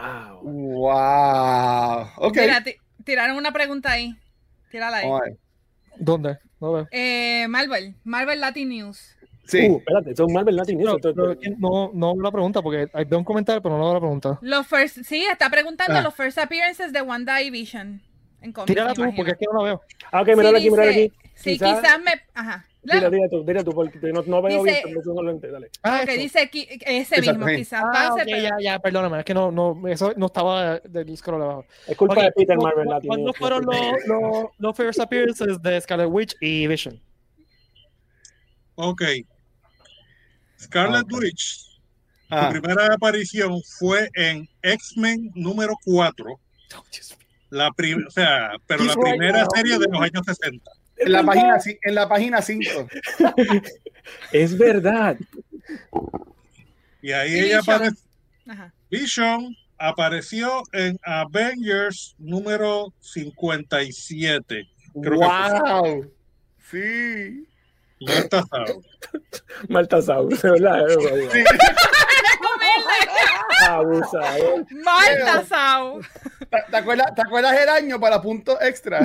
[0.00, 0.40] Wow.
[0.44, 2.06] wow.
[2.16, 2.36] Ok.
[2.36, 4.14] Mira, ti- tiraron una pregunta ahí.
[4.70, 5.08] Tírala ahí.
[5.98, 6.38] ¿Dónde?
[6.60, 6.88] No veo.
[6.90, 9.16] Eh, Marvel, Marvel Latin News.
[9.46, 9.68] Sí.
[9.68, 10.92] Uh, espérate, es Marvel Latin News.
[10.92, 10.98] No,
[11.58, 14.38] pero no, la pregunta porque hay veo un comentario, pero no veo la pregunta.
[14.42, 16.02] Los first, sí, está preguntando Ah.
[16.02, 18.00] los first appearances de Wanda y Vision.
[18.42, 19.16] En cómics, Tírala tú, imagino.
[19.16, 19.82] porque es que no la veo.
[20.12, 21.30] Ah, ok, mírala Sí, aquí, mírala dice- aquí.
[21.34, 22.12] Sí, Quizá- quizás me.
[22.34, 22.64] Ajá.
[22.82, 25.54] Dile, dile tú, dile tú, porque no, no veo Dice- bien, pero no lo entiendo,
[25.60, 25.70] dale.
[25.82, 26.20] Ah, Ok, esto.
[26.22, 27.56] dice qui- ese Exacto, mismo, sí.
[27.56, 30.78] quizás Ah, pase, ok, pero- ya, ya, perdóname, es que no, no, eso no estaba
[30.80, 31.64] del scroll abajo.
[31.86, 33.36] Es culpa Ok, de Peter ¿cu- Marvel ¿Cuándo News.
[33.36, 36.98] fueron los, los, los first appearances de Scarlet Witch y Vision?
[38.76, 39.02] Ok.
[40.58, 41.04] Scarlet.
[41.12, 41.66] Witch,
[42.32, 46.38] Ah, su primera aparición fue en X-Men número 4.
[47.50, 49.48] La prim- o sea, pero la He's right primera now.
[49.54, 50.70] serie de los años 60.
[51.00, 52.88] En la página en la página 5.
[54.32, 55.16] Es verdad.
[57.02, 57.74] Y ahí Y ella Vision.
[57.76, 58.04] apareció.
[58.48, 58.74] Ajá.
[58.90, 64.68] Vision apareció en Avengers número 57.
[65.02, 66.12] Creo que wow.
[66.70, 67.46] Sí.
[68.00, 68.82] Marta Sao.
[69.68, 70.90] Malta Saur, de verdad.
[70.90, 71.30] es verdad.
[71.32, 71.44] Sí.
[73.68, 74.66] Abusador.
[74.84, 76.00] Marta Sau.
[76.00, 79.00] ¿Te, te acuerdas, ¿Te acuerdas el año para punto extra?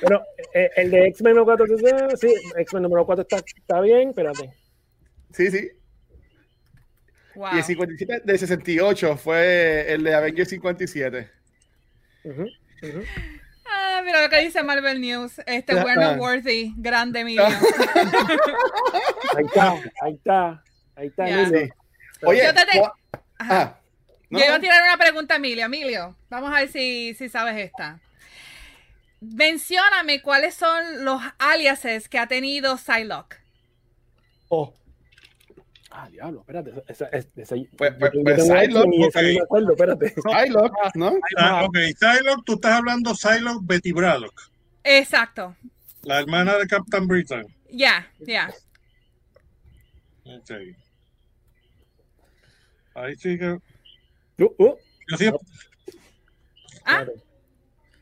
[0.00, 0.22] Pero
[0.54, 1.76] eh, el de X-Men número 4,
[2.16, 4.52] sí, X-Men número 4 está, está bien, espérate.
[5.32, 5.70] Sí, sí.
[7.34, 7.54] Wow.
[7.54, 11.30] Y el 57 de 68 fue el de Avengers 57.
[12.24, 13.02] Ujú, ujú.
[13.64, 15.40] Ah, mira lo que dice Marvel News.
[15.46, 15.74] Este.
[15.74, 16.74] We're Not Worthy.
[16.76, 17.46] Grande Emilio.
[17.46, 20.62] Ahí está, ahí está,
[21.02, 21.28] ahí está.
[21.28, 21.42] Ya.
[21.42, 21.74] Emilio.
[22.24, 22.94] Oye, Yo te te- gua-
[23.38, 23.60] Ajá.
[23.62, 23.80] ah,
[24.30, 25.66] no, Yo iba a tirar una pregunta a Emilio.
[25.66, 28.00] Emilio, vamos a ver si, si sabes esta.
[29.20, 33.36] Mencióname cuáles son los aliases que ha tenido Psylocke.
[34.48, 34.74] Oh,
[35.94, 36.70] Ah, diablo, espérate.
[36.88, 39.24] Esa, esa, esa, Pues- pues- tengo- pues tengo Psylocke, X-Men y esa ok.
[39.26, 40.08] no me acuerdo, espérate.
[40.14, 41.12] Psylocke, ¿no?
[41.36, 44.50] Ah, ok, Psylocke, tú estás hablando Psylocke Betty Braddock,
[44.84, 45.54] Exacto.
[46.04, 47.44] la hermana de Captain Britain.
[47.70, 48.50] Ya, ya.
[50.24, 50.50] Ok.
[52.94, 53.50] Ahí sí que.
[54.38, 54.74] Uh, uh,
[55.08, 55.40] Yo, siempre-
[56.84, 57.04] Ah,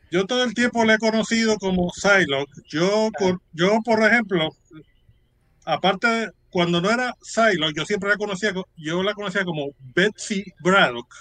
[0.09, 2.51] yo todo el tiempo le he conocido como Psylocke.
[2.67, 4.49] Yo, por, yo, por ejemplo,
[5.65, 9.67] aparte de cuando no era Psylocke, yo siempre la conocía, co- yo la conocía como
[9.95, 11.13] Betsy Braddock.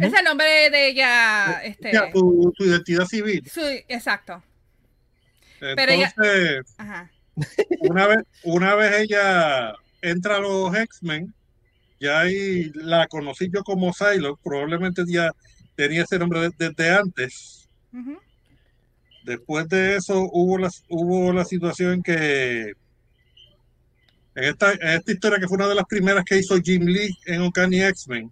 [0.00, 1.60] es el nombre de ella.
[1.64, 3.42] Este, Ya, tu, tu identidad civil.
[3.52, 4.42] su- exacto.
[5.60, 7.10] Pero ella- Entonces, Ajá.
[7.80, 11.32] una vez, una vez ella entra a los X-Men,
[12.02, 15.30] ya ahí la conocí yo como Psylocke, probablemente ya
[15.76, 17.68] tenía ese nombre de- desde antes.
[19.24, 22.72] Después de eso hubo la, hubo la situación que
[24.34, 27.14] en esta, en esta historia que fue una de las primeras que hizo Jim Lee
[27.26, 28.30] en Uncanny X-Men,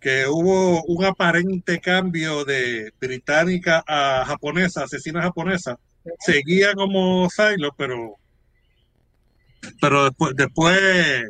[0.00, 5.78] que hubo un aparente cambio de británica a japonesa, asesina japonesa,
[6.20, 8.16] seguía como Psylocke, pero
[9.80, 11.24] pero después, después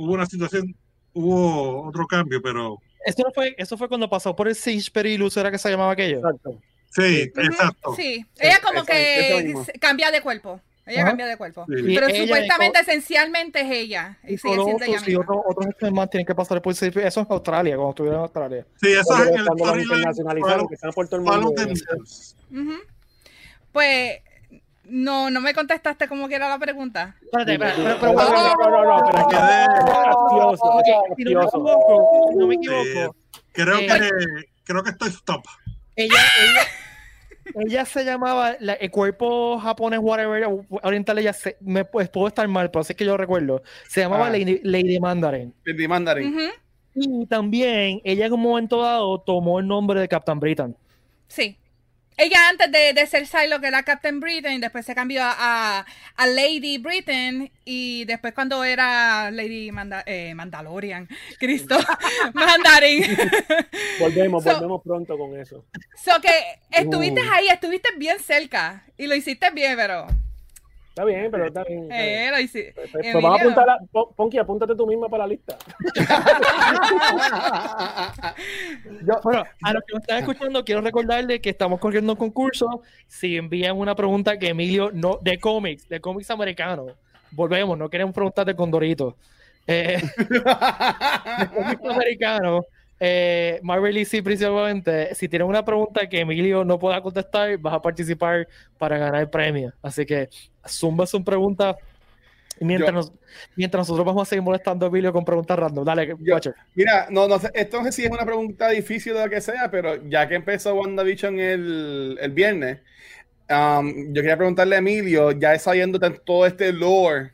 [0.00, 0.74] hubo una situación,
[1.12, 5.36] hubo otro cambio, pero Eso, no fue, eso fue cuando pasó por el Siege Perilous,
[5.36, 6.18] ¿era que se llamaba aquello?
[6.18, 6.58] Exacto.
[6.90, 7.94] sí, exacto.
[7.94, 8.24] Sí.
[8.38, 10.60] Ella como que cambia de cuerpo.
[10.86, 11.10] Ella Ajá.
[11.10, 11.66] cambia de cuerpo.
[11.68, 11.82] Sí.
[11.94, 14.18] Pero ella supuestamente, esencialmente es ella.
[14.24, 15.24] Y sigue ella otros, y misma.
[15.46, 18.66] otros, más tienen que pasar por Siege Eso en Australia, cuando estuvieron en Australia.
[18.80, 21.54] Sí, eso es Cuando, en el internacionalizaron, que están por todo el mundo.
[23.72, 24.20] Pues
[24.90, 27.16] no, no me contestaste como que era la pregunta.
[27.22, 30.76] Espérate, espérate, pero- No, pero- no, no, no, no, pero es que es gracioso, no
[30.76, 33.16] me equivoco, si no me equivoco,
[33.52, 34.10] Creo Eh, que
[34.64, 35.44] creo que estoy stop.
[35.96, 36.62] ella, ella,
[37.66, 40.46] ella se llamaba la- el cuerpo japonés, whatever,
[40.82, 43.62] oriental, ella se, me pues, puedo estar mal, pero así es que yo recuerdo.
[43.88, 44.30] Se llamaba Ah.
[44.30, 45.52] Lady, Lady Mandarin.
[45.64, 46.36] El Mandarin.
[46.94, 50.76] Y también ella en un momento dado tomó el nombre de Captain Britain.
[51.28, 51.56] Sí.
[52.22, 56.76] Ella antes de, de ser Psylocke era Captain Britain, después se cambió a, a- Lady
[56.76, 61.78] Britain y después cuando era Lady Manda- eh, Mandalorian, Cristo,
[62.34, 63.04] Mandarin.
[63.98, 65.64] Volvemos, So- volvemos pronto con eso.
[66.02, 66.30] so que
[66.70, 67.32] estuviste Uh.
[67.32, 70.06] ahí, estuviste bien cerca y lo hiciste bien, pero
[70.90, 71.82] Está bien, pero está bien.
[71.84, 72.08] está bien.
[72.08, 73.22] Eh, lo hice- Pues, pues, Emilio.
[73.28, 75.56] vamos a apuntar, a- Pon- Ponky, apúntate tú misma para la lista.
[79.22, 82.82] Bueno, a los que nos están escuchando, quiero recordarles que estamos corriendo un concurso.
[83.06, 86.92] Si envían una pregunta que Emilio no, de cómics, de cómics americanos,
[87.32, 89.16] volvemos, no queremos preguntar de Condorito.
[89.66, 92.64] Eh, de cómics americanos,
[92.98, 97.74] eh, Marvel y sí, principalmente, si tienen una pregunta que Emilio no pueda contestar, vas
[97.74, 98.48] a participar
[98.78, 99.72] para ganar el premio.
[99.82, 100.28] Así que
[100.68, 101.76] zumba su pregunta.
[102.62, 103.12] Mientras, Yo- nos-
[103.56, 105.82] mientras nosotros vamos a seguir molestando a Emilio con preguntas random.
[105.84, 106.54] Dale, Yo- Watcher.
[106.74, 109.40] Mira, no, no sé, esto no sé si es una pregunta difícil o lo que
[109.40, 112.80] sea, pero ya que empezó WandaVision el, el viernes,
[113.48, 117.30] um, yo quería preguntarle a Emilio, ya sabiendo de todo este lore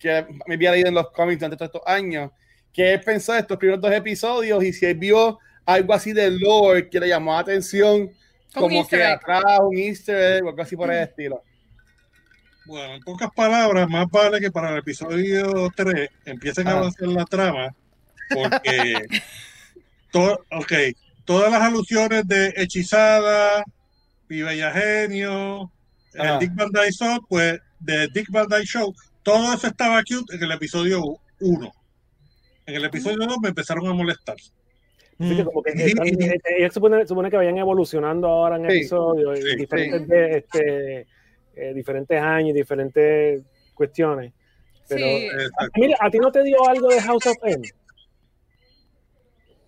[0.00, 2.32] que me había leído en los cómics durante todos estos años,
[2.72, 6.30] ¿qué él pensó de estos primeros dos episodios y si él vio algo así de
[6.32, 8.10] lore que le llamó la atención,
[8.52, 11.42] como que atrás un easter egg o algo así por el estilo?
[12.66, 16.78] Bueno, en pocas palabras, más vale que para el episodio 3 empiecen a Ah.
[16.78, 17.74] avanzar la trama,
[18.34, 18.94] porque
[20.10, 20.72] to- ok,
[21.24, 23.64] todas las alusiones de Hechizada,
[24.28, 25.70] Bella Genio,
[26.18, 26.34] Ah.
[26.34, 30.34] el Dick Van Dyke Show, pues de Dick Van Dyke Show, todo eso estaba cute
[30.34, 31.02] en el episodio
[31.40, 31.72] 1.
[32.66, 34.36] En el episodio 2 me empezaron a molestar.
[35.18, 35.82] Así que como que Sí.
[35.82, 38.76] están- eh, ellos supone, supone que vayan evolucionando ahora en Sí.
[38.78, 41.06] episodios, Sí, diferentes, de, este,
[41.56, 43.42] eh, diferentes años, diferentes
[43.74, 44.32] cuestiones.
[44.88, 45.26] Pero, Sí.
[45.26, 45.70] Exacto.
[45.80, 47.68] Mira, ¿a ti no te dio algo de House of M?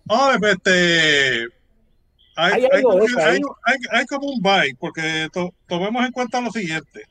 [0.09, 1.43] Ah, este,
[2.35, 3.25] hay, Hay hay como, de eso ahí.
[3.25, 7.03] hay- hay- hay como un bye, porque to- tomemos en cuenta lo siguiente.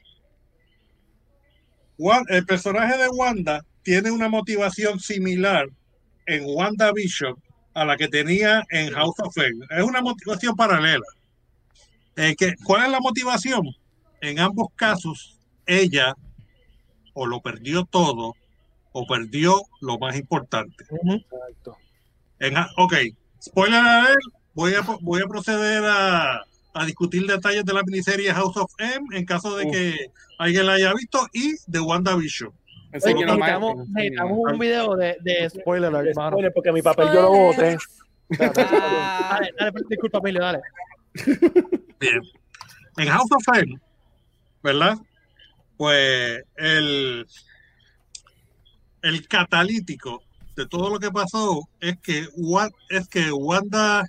[2.29, 5.69] El personaje de Wanda tiene una motivación similar
[6.27, 7.35] en WandaVision
[7.75, 9.67] a la que tenía en House of M.
[9.71, 11.05] Es una motivación paralela.
[12.17, 13.63] Eh, que, ¿Cuál es la motivación?
[14.21, 16.15] En ambos casos, ella
[17.15, 18.35] o lo perdió todo
[18.93, 20.85] o perdió lo más importante.
[20.85, 21.77] Exacto.
[22.41, 22.95] En, ok,
[23.41, 24.21] spoiler alert,
[24.55, 26.43] voy a, voy a proceder a,
[26.75, 30.75] a discutir detalles de la miniserie House of M en caso de que alguien la
[30.75, 32.53] haya visto y de WandaVision.
[32.93, 36.31] Necesitamos, un video de, de spoiler, alert, hermano.
[36.31, 37.77] Spoiler, porque mi papel yo lo boté.
[38.41, 40.61] Ah, Dale, dale, disculpa, Emilio, dale.
[42.01, 42.23] Bien.
[42.97, 43.79] En House of M,
[44.63, 44.97] ¿verdad?
[45.77, 47.27] Pues el,
[49.03, 50.23] el catalítico
[50.57, 52.27] de todo lo que pasó es que,
[52.89, 54.05] es que Wanda,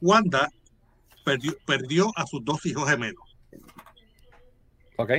[0.00, 0.48] Wanda
[1.24, 3.22] perdió, perdió a sus dos hijos gemelos.
[4.96, 5.10] Ok.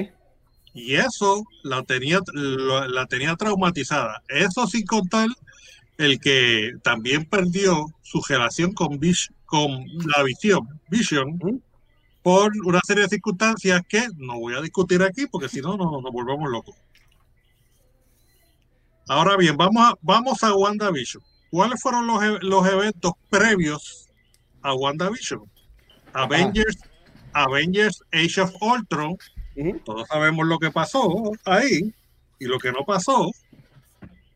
[0.74, 4.22] Y eso la tenía, la tenía traumatizada.
[4.28, 5.30] Eso sin contar
[5.98, 11.40] el que también perdió su relación con, Vis- con la visión, Vision.
[12.26, 16.02] Por una serie de circunstancias que no voy a discutir aquí porque si no, no-
[16.02, 16.76] nos volvemos locos.
[19.08, 21.22] Ahora bien, vamos a, vamos a WandaVision.
[21.52, 24.08] ¿Cuáles fueron los, e- los eventos previos
[24.64, 25.44] a WandaVision?
[26.14, 26.78] Avengers,
[27.34, 29.16] Avengers Age of Ultron,
[29.86, 31.94] todos sabemos lo que pasó ahí
[32.40, 33.30] y lo que no pasó.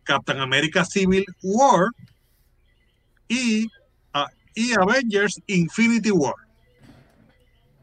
[0.04, 1.88] Captain America Civil War
[3.28, 3.68] y,
[4.14, 6.36] ah, y Avengers Infinity War.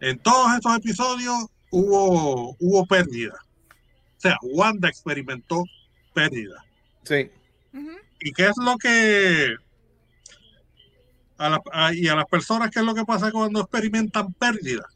[0.00, 3.34] En todos estos episodios hubo, hubo pérdida.
[4.16, 5.64] O sea, Wanda experimentó
[6.14, 6.64] pérdida.
[7.04, 7.30] Sí.
[8.20, 9.54] ¿Y qué es lo que...
[11.38, 14.86] A la- a- y a las personas, ¿qué es lo que pasa cuando experimentan pérdida?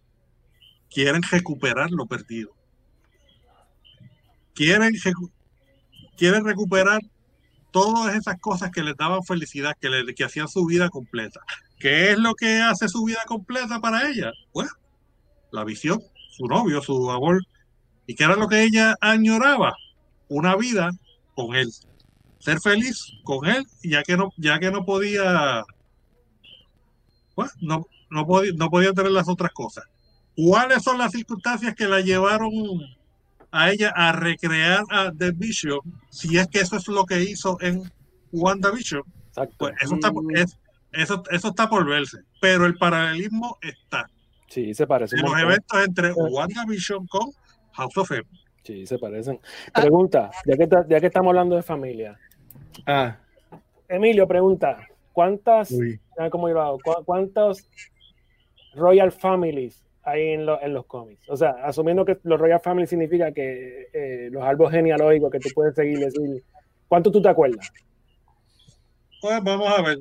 [0.88, 2.50] Quieren recuperar lo perdido.
[4.54, 4.92] Quieren,
[6.16, 7.00] quieren recuperar
[7.70, 11.40] todas esas cosas que les daban felicidad, que, le, que hacían su vida completa.
[11.78, 14.32] ¿Qué es lo que hace su vida completa para ella?
[14.52, 14.68] Pues
[15.52, 17.42] la visión, su novio, su amor.
[18.06, 19.74] ¿Y qué era lo que ella añoraba?
[20.28, 20.90] Una vida
[21.34, 21.70] con él
[22.38, 25.62] ser feliz con él, ya que no, ya que no podía,
[27.34, 29.84] pues, no, no podía, no podía tener las otras cosas.
[30.36, 32.50] ¿Cuáles son las circunstancias que la llevaron
[33.50, 35.80] a ella a recrear a The Vision?
[36.10, 37.90] Si es que eso es lo que hizo en
[38.32, 39.54] WandaVision, Exacto.
[39.58, 40.56] pues eso está, es-
[40.92, 42.18] eso, eso está por verse.
[42.40, 44.08] Pero el paralelismo está
[44.50, 45.20] Sí, se parecen.
[45.20, 47.30] en los eventos entre WandaVision con
[47.72, 48.24] House of M.
[48.64, 49.40] Sí, se parecen.
[49.72, 52.18] Pregunta, ya que, ya que estamos hablando de familia.
[52.86, 53.16] Ah.
[53.88, 55.72] Emilio pregunta, ¿cuántas,
[56.30, 57.68] cómo yo lo ¿cuántos
[58.74, 61.28] Royal Families hay en, lo- en los cómics?
[61.30, 65.48] O sea, asumiendo que los Royal Families significa que eh, los árboles genealógicos que tú
[65.54, 66.42] puedes seguir, decir,
[66.88, 67.72] ¿cuánto tú te acuerdas?
[69.20, 69.98] Pues vamos a ver.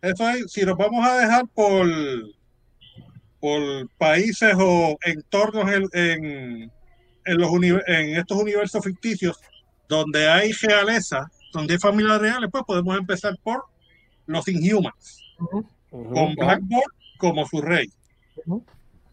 [0.00, 1.86] Eso es, si nos vamos a dejar por,
[3.42, 6.70] por países o entornos en, en,
[7.24, 9.36] en, los uni- en estos universos ficticios
[9.88, 13.64] donde hay realeza, donde hay familias reales, pues podemos empezar por
[14.26, 15.66] los Inhumans, Ujú.
[15.90, 17.90] con Blackboard como su rey.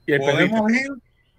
[0.06, 0.56] Y el perrito.
[0.58, 0.90] Podemos ir,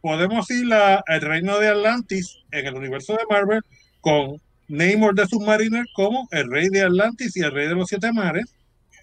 [0.00, 3.62] podemos ir a- al reino de Atlantis en el universo de Marvel
[4.00, 8.12] con Namor de Submariner como el rey de Atlantis y el rey de los siete
[8.12, 8.52] mares.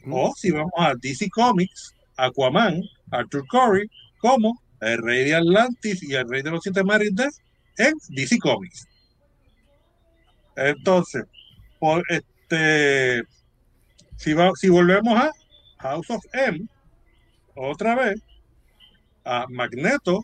[0.09, 2.81] O si vamos a DC Comics, Aquaman,
[3.11, 3.89] Arthur Curry
[4.19, 7.29] como el rey de Atlantis y el rey de los siete mares de-
[7.77, 8.87] en DC Comics.
[10.55, 11.23] Entonces,
[11.79, 13.23] por este,
[14.17, 15.31] si, va- si volvemos a
[15.79, 16.67] House of M,
[17.55, 18.19] otra vez,
[19.23, 20.23] a Magneto,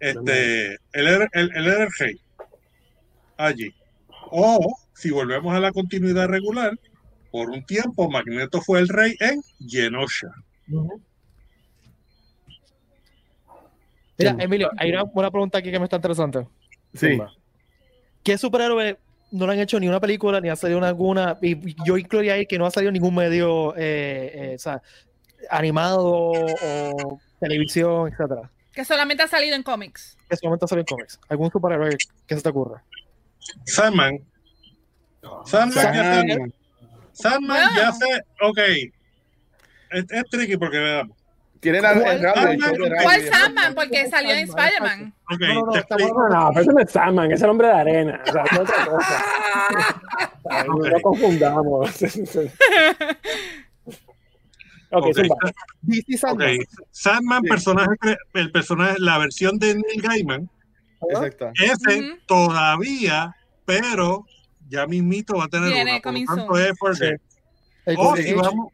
[0.00, 2.20] este, el rey
[3.36, 3.74] allí.
[4.30, 6.72] O si volvemos a la continuidad regular,
[7.30, 10.28] por un tiempo Magneto fue el rey en Genosha.
[14.18, 16.46] Mira, Emilio, hay una, una pregunta aquí que me está interesante.
[16.94, 17.18] Sí.
[18.22, 18.98] ¿Qué superhéroe
[19.32, 21.38] no le han hecho ni una película ni ha salido en alguna?
[21.40, 24.82] Y yo incluiría ahí que no ha salido en ningún medio eh, eh, o sea,
[25.50, 28.50] animado o televisión, etcétera.
[28.72, 30.16] Que solamente ha salido en cómics.
[30.28, 31.18] Que solamente salió en cómics.
[31.28, 31.96] ¿Algún superhéroe
[32.26, 32.82] que se te ocurra?
[33.64, 34.20] Sandman.
[35.44, 36.54] Sandman, ya sé, Sandman.
[37.12, 38.58] Sandman ya sé, ok.
[39.92, 41.16] Es, es tricky porque veamos.
[41.60, 42.16] Tiene la ¿Cuál-
[42.52, 42.58] el.
[43.02, 43.74] ¿Cuál Sandman?
[43.74, 45.14] Porque salió en Sandman, Spider-Man.
[45.30, 45.72] Ok, No, no, no.
[45.72, 48.22] No, no, pero ese no es Sandman, ese es el hombre de arena.
[48.26, 49.24] O sea, es otra cosa.
[50.50, 52.02] Ay, No, no confundamos.
[54.90, 55.36] ok, Ok, zumba.
[55.82, 56.18] DC ok.
[56.18, 56.56] Sandman.
[56.90, 57.48] Sandman, Sí.
[57.48, 60.50] personaje, el personaje, la versión de Neil Gaiman,
[61.10, 61.50] Exacto.
[61.54, 62.18] ese Ujú.
[62.26, 64.26] todavía, pero
[64.68, 67.20] ya mismito va a tener Viene una, por coming lo tanto es.
[67.84, 68.72] El O Golden si vamos,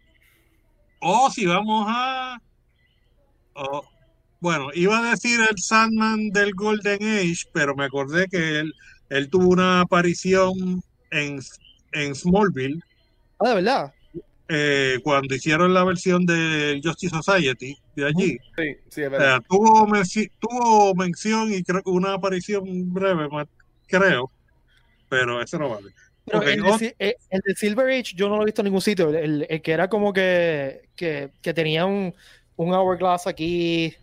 [1.00, 2.38] o si vamos a,
[3.54, 3.82] o-
[4.40, 8.72] bueno, iba a decir el Sandman del Golden Age, pero me acordé que él,
[9.08, 10.80] él tuvo una aparición
[11.10, 11.40] en,
[11.92, 12.80] en Smallville
[13.38, 13.94] Ah, de verdad.
[14.48, 18.38] eh, cuando hicieron la versión de Justice Society de allí.
[18.56, 19.30] Sí, sí, es O verdad.
[19.30, 23.28] sea, tuvo, menci- tuvo mención y creo que una aparición breve,
[23.86, 24.32] creo,
[25.08, 25.90] pero eso no vale.
[26.28, 28.80] Pero el, de, eh, el de Silver Age yo no lo he visto en ningún
[28.80, 29.08] sitio.
[29.10, 32.14] El, el- el que era como que, que, que tenía un,
[32.56, 33.94] un hourglass aquí.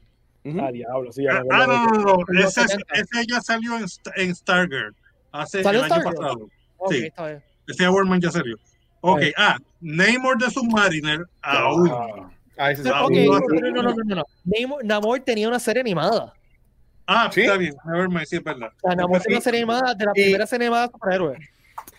[0.60, 2.94] Ah, diablo, sí, Ah, no, no, no, ese, 70.
[2.94, 3.86] ese ya salió en,
[4.18, 4.94] en Stargirl
[5.32, 6.22] hace ¿Salió el en año Stargirl?
[6.22, 6.50] pasado.
[6.92, 7.06] Sí.
[7.06, 7.44] está bien.
[7.68, 8.56] Ese Hourman ya salió.
[9.02, 9.32] Ok, Ahí.
[9.38, 11.90] ah, Namor de Submariner aún.
[11.92, 14.24] Ah, Ah, ese es Pero, ok, uno- no, no, no, no, no.
[14.46, 16.34] Namor, Namor tenía una serie animada.
[17.08, 17.42] Ah, ¿Sí?
[17.42, 18.70] está bien, Nevermind, sí, es verdad.
[18.82, 21.40] O sea, Namor tenía una serie animada de la Y- primera serie animada de superhéroes.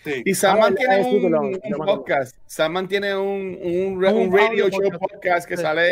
[0.07, 0.21] Sí.
[0.25, 2.35] Y Sandman Ah, tiene un, un podcast.
[2.45, 5.01] Sandman tiene un, un, un, Un radio show podcast.
[5.11, 5.63] podcast que Sí.
[5.63, 5.91] sale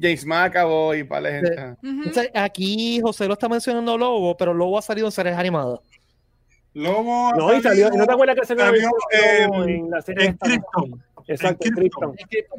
[0.00, 1.62] James McAvoy y para la gente.
[1.82, 2.02] Ujú.
[2.06, 5.80] Entonces, aquí José lo está mencionando Lobo, pero Lobo ha salido en series animadas.
[6.74, 7.32] Lobo.
[7.34, 10.26] No, y salió, ¿y ¿no te acuerdas que se salió salió en- en la serie
[10.26, 10.36] en?
[10.36, 11.02] Krypton.
[11.28, 12.14] Exacto, en Krypton.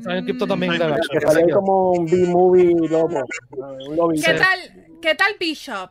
[0.09, 0.73] En Crypto también.
[0.73, 0.79] Mm.
[0.79, 4.19] verdad, Que salió como un B-movie lobby.
[4.21, 4.59] ¿Qué tal,
[5.01, 5.89] ¿Qué tal Bishop?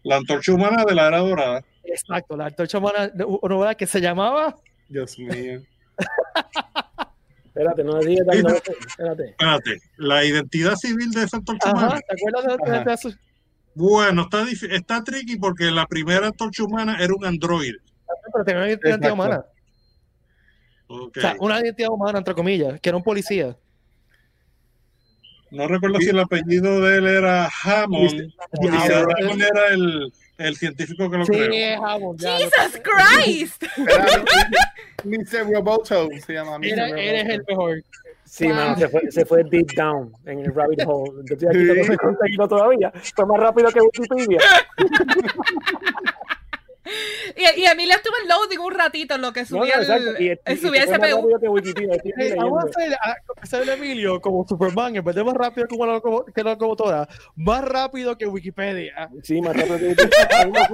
[0.02, 1.64] La antorcha humana de la era dorada.
[1.84, 4.56] Exacto, la antorcha humana novela que se llamaba
[4.88, 5.62] Dios mío.
[7.46, 8.72] Espérate, no digas Espérate.
[9.30, 11.98] Espérate, la identidad civil de esa antorcha humana.
[12.00, 13.10] ¿te acuerdas de, de- de eso?
[13.74, 14.44] Bueno, está,
[14.74, 17.78] está tricky porque la primera antorcha humana era un androide.
[18.32, 19.14] Pero tenía una identidad Exacto.
[19.14, 19.44] humana.
[20.88, 21.16] Ok.
[21.16, 23.56] O sea, una identidad humana, entre comillas, que era un policía.
[25.50, 28.68] No recuerdo si el apellido de él era Hammond o si.
[28.68, 31.52] Hammond era el, el científico que lo Sí, creó.
[31.52, 33.64] es Hammond, ya, Jesus Christ.
[35.04, 35.50] Mr.
[35.52, 36.58] Roboto se llama.
[36.58, 36.66] Mr.
[36.68, 37.00] Era- Roboto.
[37.02, 37.82] eres el mejor.
[38.32, 38.54] Sí, Wow.
[38.54, 41.10] mano, se fue, se fue deep down en el rabbit hole.
[41.28, 42.92] Yo estoy aquí tratando de conseguirlo todavía.
[43.16, 44.38] Fue más rápido que Wikipedia.
[47.36, 49.80] Y, y Emilia estuvo en loading un ratito en lo que No, no, subía, el,
[49.82, 50.22] exacto.
[50.52, 52.96] Y, subía ese que Eh, vamos a hacer,
[53.42, 56.50] Ese es Emilio como Superman, en vez de más rápido como la locomo- que la
[56.52, 60.70] locomotora, más rápido que Wikipedia, Sí, más rápido que Wikipedia.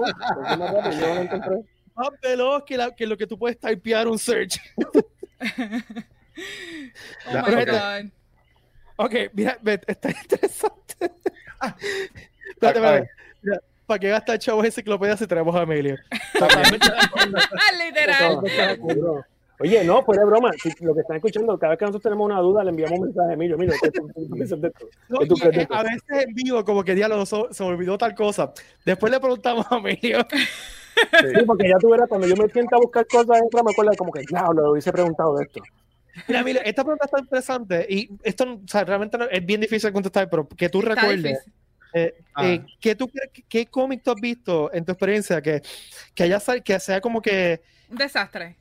[0.58, 1.56] Más rápido, yo lo encontré.
[1.94, 4.58] más veloz que, la- que lo que tú puedes typear un search.
[7.28, 7.70] Oh my ok.
[7.70, 8.10] God.
[8.98, 11.12] Ok, mira, está interesante.
[11.60, 11.74] Ah.
[13.42, 15.96] Mira, ¿Para qué gastar chavos en enciclopedia si tenemos a Emilio?
[17.78, 18.40] Literal.
[19.58, 20.50] Oye, no, fuera de broma.
[20.62, 23.06] Si lo que están escuchando, cada vez que nosotros tenemos una duda, le enviamos un
[23.06, 23.56] mensaje a Emilio.
[23.56, 23.74] Mira,
[25.70, 28.52] a veces en vivo, como que diálogo, so- se me olvidó tal cosa.
[28.84, 30.18] Después le preguntamos a Emilio.
[30.96, 34.10] Sí, porque ya tú verás, cuando yo me siento a buscar cosas me acuerdo como
[34.10, 35.60] que, claro, lo hubiese preguntado de esto.
[36.28, 39.88] Mira, Emilio, esta pregunta está interesante y esto o sea, realmente no- es bien difícil
[39.88, 41.22] de contestar, pero que tú Está recuerdes.
[41.22, 41.52] difícil.
[41.94, 42.46] Eh, Ah.
[42.46, 45.62] eh, ¿qué, tú, que- ¿Qué cómic tú has visto en tu experiencia que,
[46.14, 48.56] que, haya, que sea como que, Un desastre.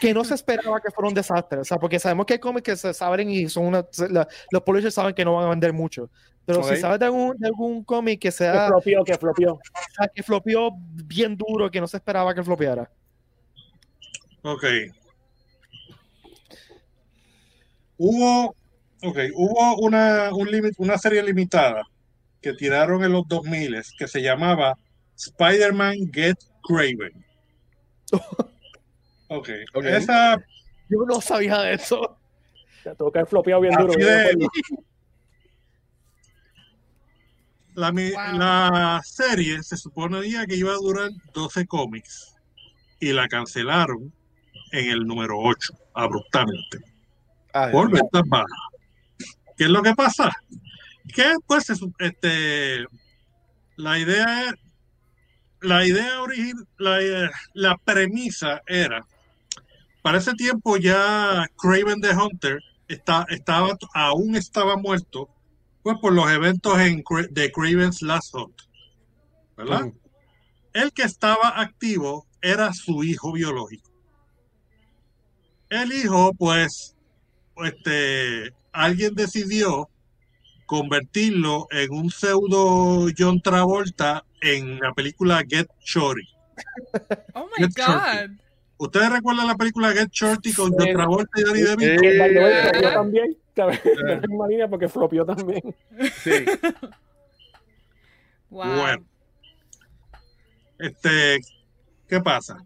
[0.00, 1.60] que no se esperaba que fuera un desastre?
[1.60, 4.62] O sea, porque sabemos que hay cómics que se saben y son una, la- los
[4.62, 6.10] publishers saben que no van a vender mucho.
[6.44, 9.58] Pero si sabes de algún, de algún cómic que Que sea flopió, que flopió.
[10.14, 10.70] que flopeó
[11.04, 12.88] bien duro, que no se esperaba que flopeara.
[14.42, 14.64] Ok.
[17.98, 18.54] Hubo,
[19.02, 21.82] okay, hubo una, un limit- una serie limitada
[22.42, 24.76] que tiraron en los 2000 que se llamaba
[25.16, 27.24] Spider-Man Get Craven.
[29.28, 29.48] Ok.
[29.74, 29.84] Ok.
[29.86, 30.36] Esa,
[30.88, 32.16] Yo no sabía de eso.
[32.84, 33.92] Te toca el flopeado bien duro.
[33.94, 34.36] De-
[37.74, 38.38] la, Wow.
[38.38, 42.34] la serie se suponía que iba a durar 12 cómics
[43.00, 44.12] y la cancelaron
[44.70, 46.78] en el número 8, abruptamente.
[48.26, 48.46] Bajas.
[49.56, 50.30] ¿Qué es lo que pasa?
[51.14, 52.86] Que pues este
[53.76, 54.54] la idea
[55.60, 59.06] la idea original la, eh, la premisa era
[60.02, 65.28] para ese tiempo ya Craven the Hunter está, estaba aún estaba muerto
[65.82, 68.62] pues por los eventos en de Craven's Last Hunt
[69.56, 69.92] ¿verdad?
[70.72, 73.90] El que estaba activo era su hijo biológico
[75.70, 76.95] el hijo pues
[77.64, 79.88] este, alguien decidió
[80.66, 86.28] convertirlo en un pseudo John Travolta en la película Get Shorty.
[87.34, 87.92] Oh my Get Shorty.
[87.92, 88.46] God.
[88.78, 90.72] ¿Ustedes recuerdan la película Get Shorty con.
[90.72, 92.02] John Travolta y Danny DeVito?
[92.02, 92.16] Sí.
[92.16, 93.36] Flopió también.
[94.48, 95.74] línea porque flopió también.
[96.22, 96.30] Sí.
[98.48, 98.76] Wow.
[98.76, 99.04] Bueno.
[100.78, 101.40] Este,
[102.08, 102.64] ¿qué pasa?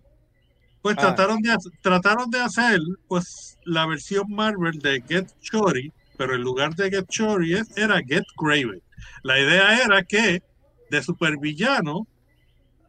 [0.83, 1.01] Pues Ah.
[1.15, 6.75] trataron de trataron de hacer pues la versión Marvel de Get Shorty, pero en lugar
[6.75, 8.81] de Get Shorty es- era Get Craven.
[9.23, 10.43] La idea era que
[10.91, 12.07] de supervillano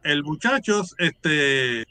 [0.03, 1.85] el muchacho este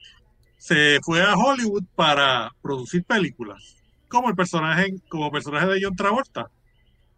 [0.56, 3.76] se fue a Hollywood para producir películas,
[4.08, 6.50] como el personaje como personaje de John Travolta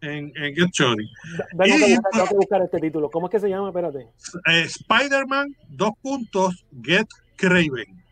[0.01, 1.09] en, en Get Shorty.
[1.57, 3.09] Tengo que, Y- buscar, que buscar este título.
[3.09, 3.69] ¿Cómo es que se llama?
[3.69, 4.07] Espérate.
[4.47, 7.07] Eh, Spider-Man, dos puntos, Get
[7.37, 8.02] Craven.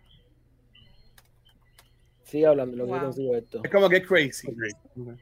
[2.32, 3.00] Sigue hablando, lo que Wow.
[3.00, 3.60] yo consigo esto.
[3.62, 4.48] Es como que crazy.
[4.48, 5.18] Ok.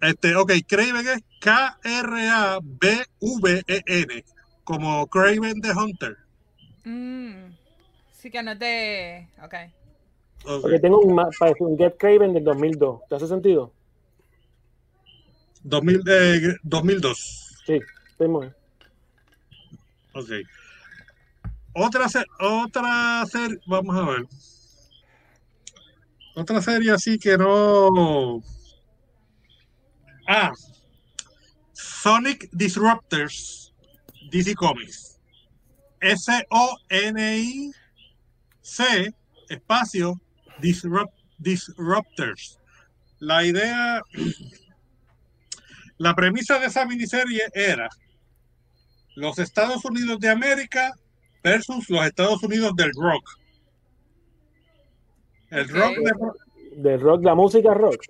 [0.00, 4.24] Este, ok, Craven es K-R-A-B-V-E-N,
[4.64, 6.16] como Craven the Hunter.
[6.84, 7.52] Mm.
[8.10, 9.28] Sí que no de.
[9.44, 9.54] Ok.
[10.46, 10.62] Ok.
[10.62, 11.16] Porque tengo un,
[11.60, 13.02] un Get Craven del 2002.
[13.08, 13.72] ¿Te hace sentido?
[15.62, 17.62] 2000, eh, 2002.
[17.64, 17.78] Sí,
[18.10, 18.54] estoy muy bien.
[20.14, 20.30] Ok.
[21.74, 24.26] Otra, se- otra serie, vamos a ver.
[26.40, 28.42] Otra serie así que no.
[30.26, 30.50] Ah,
[31.74, 33.74] Sonic Disruptors,
[34.30, 35.18] DC Comics.
[36.00, 37.74] S-O-N-I-C,
[39.50, 40.18] espacio,
[40.62, 42.58] Disrupt, Disruptors.
[43.18, 44.00] La idea,
[45.98, 47.90] la premisa de esa miniserie era
[49.14, 50.90] los Estados Unidos de América
[51.44, 53.39] versus los Estados Unidos del rock.
[55.50, 58.02] El rock de, De rock, la música rock.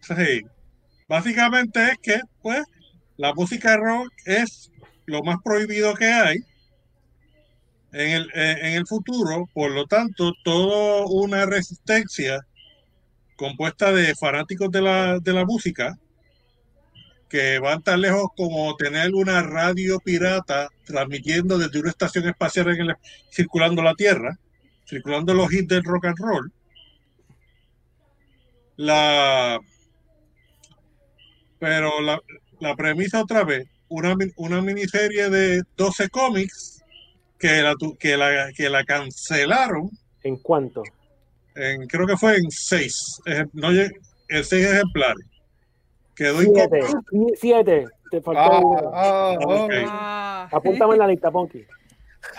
[0.00, 0.42] sí.
[1.08, 2.62] Básicamente es que, pues,
[3.16, 4.70] la música rock es
[5.06, 6.38] lo más prohibido que hay
[7.92, 12.40] en el, eh, en el futuro, por lo tanto, toda una resistencia
[13.36, 15.98] compuesta de fanáticos de la, de la música
[17.28, 22.80] que van tan lejos como tener una radio pirata transmitiendo desde una estación espacial en
[22.90, 22.96] el-
[23.30, 24.38] circulando la Tierra,
[24.86, 26.52] circulando los hits del rock and roll.
[28.76, 29.60] La,
[31.58, 32.18] pero la,
[32.60, 36.82] la premisa otra vez, una, una miniserie de 12 cómics
[37.38, 39.90] que la, tu- que la, que la cancelaron
[40.24, 40.82] ¿En cuánto?
[41.54, 43.20] en, creo que fue en 6,
[43.52, 43.90] no, en
[44.44, 45.26] 6 ejemplares.
[46.14, 46.80] quedó Siete.
[47.36, 47.86] Siete.
[48.10, 48.90] Te faltó Ah, uno.
[48.94, 49.68] ah, ah.
[49.88, 50.48] Ah.
[50.52, 51.64] Apúntame en la lista, Ponky.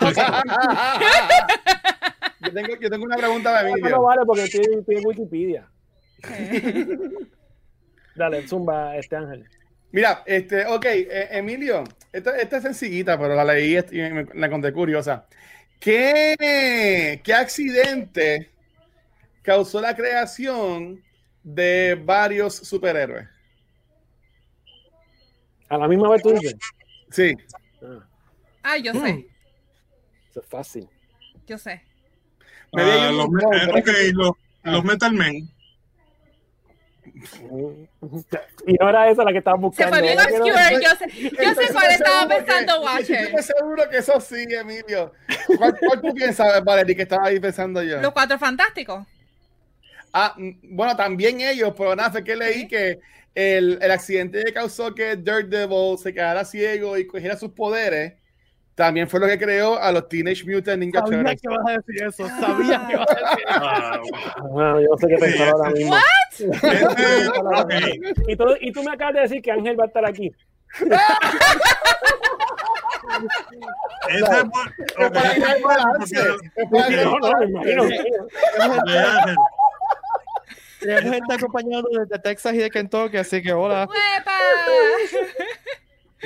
[2.40, 4.02] yo, tengo, yo tengo una pregunta de Eso no Emilio.
[4.02, 5.68] vale porque estoy, estoy en Wikipedia.
[8.16, 9.48] Dale, zumba, este Ángel.
[9.90, 14.50] Mira, este, ok, eh, Emilio, esta, esta es sencillita, pero la leí y me, la
[14.50, 15.26] conté curiosa.
[15.78, 18.50] ¿Qué, ¿Qué accidente
[19.42, 21.02] causó la creación
[21.42, 23.28] de varios superhéroes?
[25.68, 26.56] A la misma vez tú dices.
[27.10, 27.34] Sí.
[27.82, 28.08] Ah,
[28.66, 29.26] Ah, yo sé,
[30.30, 30.88] eso es fácil.
[31.46, 31.82] yo sé.
[32.72, 33.28] Me Ah, un los,
[34.14, 34.32] los,
[34.64, 34.72] Ah.
[34.72, 35.48] los Metal Men.
[38.66, 39.96] Y no era esa la que estaba Se buscando.
[40.00, 40.82] no- obscure.
[40.82, 43.42] Yo sé, yo sé cuál estaba que- pensando Estoy Watcher.
[43.42, 45.12] seguro que eso sí, Emilio.
[45.58, 48.00] ¿Cuál, cuál tú piensas, Valerie, que estaba ahí pensando yo?
[48.00, 49.06] Los cuatro fantásticos.
[50.12, 52.68] Ah, mm, bueno, también ellos, pero nada, fue que leí Sí.
[52.68, 52.98] que
[53.34, 58.14] el, el accidente que causó que Daredevil se quedara ciego y cogiera sus poderes,
[58.74, 61.40] también fue lo que creó a los Teenage Mutant Ninja Sabía Turtles.
[61.40, 63.58] que ibas a decir eso, sabía que ibas a decir eso.
[63.60, 64.00] Ah,
[64.50, 65.94] Bueno, yo no sé qué pensar ahora mismo.
[67.60, 67.72] ok.
[68.28, 70.32] Y tú, y tú me acabas de decir que Ángel va a estar aquí.
[80.80, 83.88] Tenemos gente acompañando desde Texas y de Kentucky, así que hola.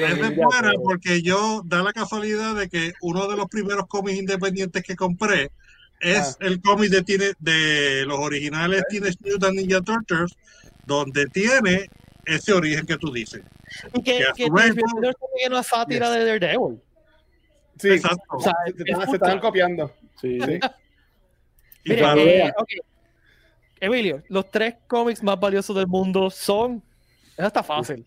[0.06, 4.82] Es buena porque yo da la casualidad de que uno de los primeros cómics independientes
[4.84, 5.50] que compré
[6.00, 10.32] es el cómic de, tiene, de los originales Teenage Mutant Ninja Turtles,
[10.86, 11.88] donde tiene
[12.24, 13.42] ese origen que tú dices.
[13.94, 16.80] Y que, Que que vez- es una sátira de Daredevil.
[17.78, 18.22] Sí, Exacto.
[18.30, 19.24] O sea, se, es están- se justo.
[19.24, 19.92] están copiando.
[20.20, 20.38] Sí.
[20.46, 20.58] Sí.
[21.84, 22.52] Y Mire, claro, eh.
[23.80, 26.82] Emilio, los tres cómics más valiosos del mundo son.
[27.36, 28.04] Eso está fácil.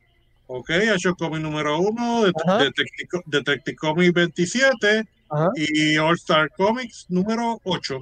[0.60, 2.58] Ok, Action Comic número uno, Det- Ajá.
[2.64, 5.50] Detective, Detective Comics 27 Ajá.
[5.56, 8.00] y All Star Comics número 8.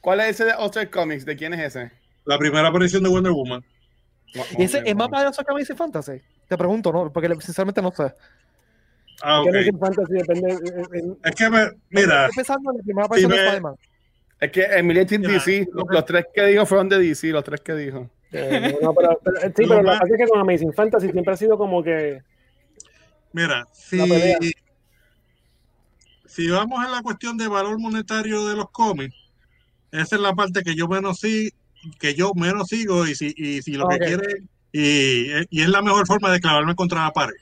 [0.00, 1.24] ¿Cuál es ese de Ultra Comics?
[1.24, 1.90] ¿De quién es ese?
[2.24, 3.62] La primera aparición de Wonder Woman.
[4.56, 6.12] ¿Y ese es más valioso que Amazing Fantasy?
[6.48, 7.12] Te pregunto, ¿no?
[7.12, 8.12] Porque sinceramente no sé.
[9.22, 9.54] Ah, Que ok.
[9.54, 10.58] no es en fantasy, depende.
[11.24, 11.58] Es que me,
[11.90, 13.74] mira, Estoy pensando en la primera aparición Sí, de me- Spider-Man.
[14.40, 18.08] Es que Mira, DC, los tres que dijo fueron de DC, los tres que dijo.
[18.32, 21.34] Eh, no, pero, pero- sí, pero lo que pasa es que con Amazing Fantasy siempre
[21.34, 22.20] ha sido como que.
[23.32, 23.98] Mira, si,
[26.26, 29.14] si vamos a la cuestión de valor monetario de los cómics,
[29.92, 31.52] esa es la parte que yo menos sí,
[31.98, 35.82] que yo menos sigo y si, y si lo que quieren y, y es la
[35.82, 37.34] mejor forma de clavarme contra la pared.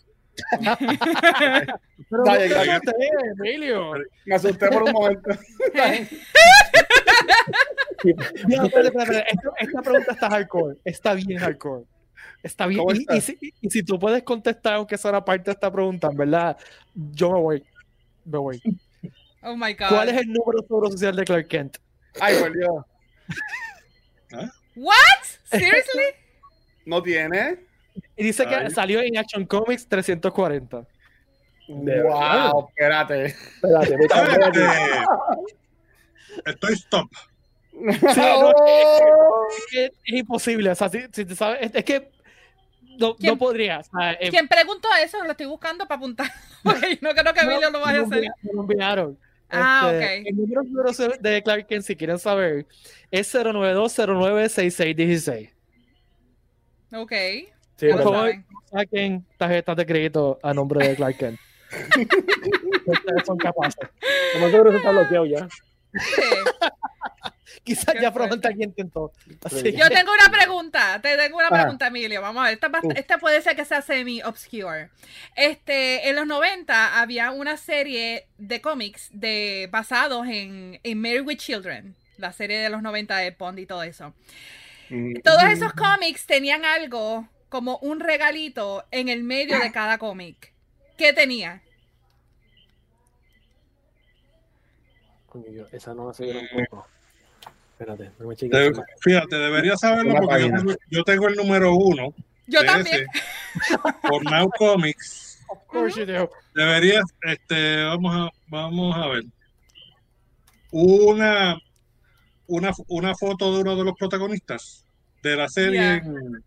[0.79, 2.95] Pero no te asustes,
[3.39, 3.93] Emilio.
[4.25, 5.31] Me asusté por un momento.
[8.49, 9.27] No, espérate, espérate, espérate.
[9.33, 10.77] Esta, esta pregunta está hardcore.
[10.85, 11.85] Está bien hardcore.
[12.43, 12.81] Está bien.
[12.81, 15.71] ¿Cómo Y, y si, y si tú puedes contestar, aunque sea una parte de esta
[15.71, 16.57] pregunta, en verdad,
[16.95, 17.65] yo me voy.
[18.25, 18.63] Me voy.
[19.43, 19.89] Oh my God.
[19.89, 21.79] ¿Cuál es el número seguro social de Clark Kent?
[22.21, 22.85] Ay, por Dios.
[24.77, 24.95] What?
[25.45, 26.05] Seriously?
[26.85, 27.61] ¿No tiene?
[28.17, 30.87] Y dice que salió en Action Comics 340.
[31.69, 32.53] De verdad.
[32.53, 33.27] Wow, espérate.
[33.27, 34.61] Espérate, aquí.
[36.39, 37.11] Este, estoy stop.
[38.15, 39.47] Sí, no, Oh.
[39.51, 40.71] es, que es imposible.
[40.71, 42.11] O sea, si, si te sabes, es, es que
[42.99, 43.79] no, ¿Quién- no podría.
[43.79, 45.23] O sea, eh, ¿Quién preguntó eso?
[45.25, 46.27] Lo estoy buscando para apuntar.
[46.65, 48.23] Porque yo no creo que Emilio lo vaya a hacer.
[48.23, 48.29] me.
[49.51, 50.11] Ah, Este, ok.
[50.27, 50.63] El número
[51.21, 52.67] de Clark Kent, si quieren saber,
[53.11, 55.51] es 092096616.
[56.95, 57.13] Ok.
[57.13, 58.03] Sí, Por verdad.
[58.05, 58.45] favor, saben.
[58.71, 61.39] saquen tarjetas de crédito a nombre de Clark Kent.
[62.87, 63.89] Ustedes son capaces.
[64.35, 65.47] Lo más seguro que está bloqueado ya.
[65.95, 66.23] Sí.
[67.65, 69.13] Quizás ya probablemente alguien intentó.
[69.63, 72.21] Que- Yo tengo una pregunta, te tengo una pregunta, Emilio.
[72.21, 74.91] Vamos a ver, esta, esta puede ser que sea semi-obscure.
[75.37, 81.39] Este, en los 90 había una serie de cómics de, basados en, en Married with
[81.39, 84.15] Children, la serie de los 90 de Bond y todo eso.
[85.23, 90.53] Todos esos cómics tenían algo como un regalito en el medio de cada cómic.
[90.97, 91.63] ¿Qué tenía?
[95.73, 96.87] Esa no la sé un poco.
[97.79, 98.35] Espérate, no me
[99.01, 100.59] fíjate, debería saberlo Una porque yo página.
[100.59, 102.13] tengo, yo tengo el número uno.
[102.49, 103.07] Yo de también.
[103.07, 105.45] ese, por Now Comics.
[105.49, 106.29] Of course you do.
[106.55, 109.23] Deberías, este, vamos a, vamos a ver.
[110.71, 111.57] Una,
[112.47, 114.85] una, una foto de uno de los protagonistas
[115.23, 115.79] de la serie.
[115.81, 115.95] Ya.
[115.97, 116.45] en-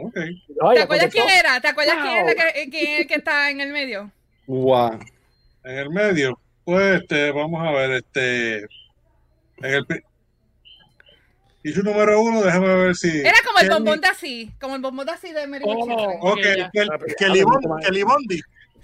[0.00, 0.14] Ok.
[0.14, 1.60] ¿Te acuerdas quién era?
[1.60, 2.52] ¿Te acuerdas quién, es la Wow.
[2.54, 4.12] que, quién es el que está en el medio?
[4.46, 4.98] Wow.
[5.64, 8.68] En el medio, pues, este, vamos a ver, este, en
[9.74, 10.02] el, pri-
[11.64, 13.20] Issue número uno, déjame ver si.
[13.20, 16.32] Era como el bombón de así, como el bombón de así de Mary Oh.
[16.32, 16.70] Ok, Ah,
[17.18, 18.40] Kelly Bon- pero- Kelly Bondi.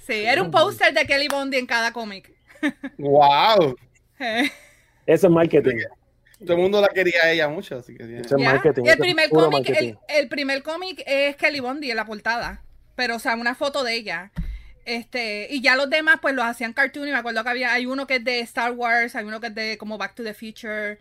[0.06, 2.30] Sí, era un póster de Kelly Bondi en cada cómic.
[2.98, 3.76] Wow.
[4.18, 4.50] Eh,
[5.06, 5.76] Eso es marketing.
[6.40, 8.50] Todo el mundo la quería a ella mucho, así que Eso es ya.
[8.52, 8.82] marketing.
[8.84, 12.60] Y el primer cómic, el primer cómic es Kelly Bondi en la portada.
[12.96, 14.30] Pero, o sea, una foto de ella.
[14.84, 17.08] Este, y ya los demás, pues los hacían cartoon.
[17.08, 19.46] Y me acuerdo que había, hay uno que es de Star Wars, hay uno que
[19.48, 20.98] es de como Back to the Future.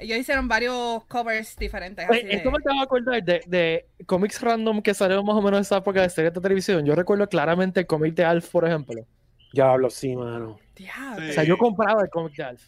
[0.00, 2.08] Ellos hicieron varios covers diferentes.
[2.08, 5.42] Así de- esto me acabo de acordar de, de cómics random que salieron más o
[5.42, 6.84] menos en esa época de series de televisión.
[6.86, 9.06] Yo recuerdo claramente el cómic de Alf, por ejemplo.
[9.52, 10.58] Diablo, sí, mano.
[10.74, 11.28] Diablo.
[11.28, 12.62] O sea, yo compraba el cómic de Alf.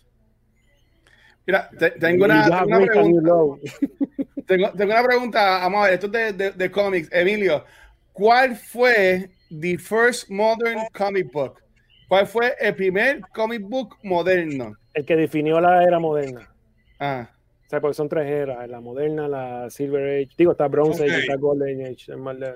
[1.46, 2.86] Mira, te- tengo una, tengo have una
[4.46, 7.08] tengo una pregunta, vamos a ver, esto es de, de, de cómics.
[7.10, 7.64] Emilio,
[8.12, 11.60] ¿cuál fue the first modern comic book?
[12.08, 14.76] ¿Cuál fue el primer comic book moderno?
[14.92, 16.51] El que definió la era moderna.
[17.04, 17.28] Ah,
[17.66, 21.10] O sea, porque son tres eras, la moderna, la Silver Age, digo, está Bronze Ok.
[21.10, 22.54] Age, está Golden Age, es más de-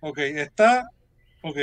[0.00, 0.88] Ok, está.
[1.42, 1.56] Ok.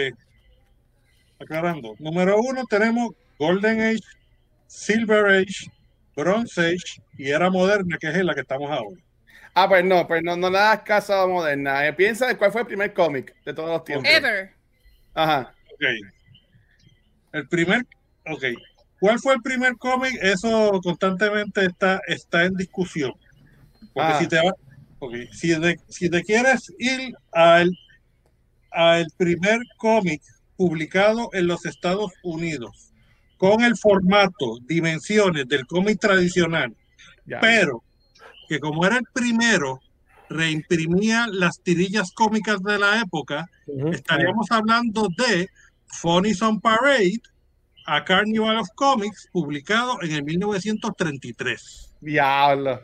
[1.39, 1.95] Aclarando.
[1.99, 3.99] Número uno tenemos Golden Age,
[4.67, 5.69] Silver Age,
[6.15, 8.99] Bronze Age y Era Moderna, que es en la que estamos ahora.
[9.53, 11.87] ah pues no, pues no, no le das caso a moderna.
[11.87, 14.09] Eh, piensa de cuál fue el primer cómic de todos los tiempos.
[14.11, 14.51] Ever.
[15.13, 15.53] Ajá.
[15.73, 15.83] Ok.
[17.33, 17.85] El primer.
[18.27, 18.43] Ok.
[19.05, 20.17] ¿Cuál fue el primer cómic?
[20.19, 23.13] Eso constantemente está, está en discusión.
[23.93, 24.19] Porque Ah.
[24.19, 24.55] si te va-
[24.97, 27.69] ok, si, de- si te quieres ir al,
[28.71, 30.23] al primer cómic
[30.57, 32.93] publicado en los Estados Unidos
[33.37, 36.75] con el formato, dimensiones del cómic tradicional,
[37.39, 37.83] pero
[38.49, 39.81] que como era el primero,
[40.29, 43.89] reimprimía las tirillas cómicas de la época, Ujú.
[43.89, 45.47] estaríamos hablando de
[45.85, 47.21] Funny on Parade,
[47.85, 51.93] a Carnival of Comics, publicado en el 1933.
[52.01, 52.83] Diablo.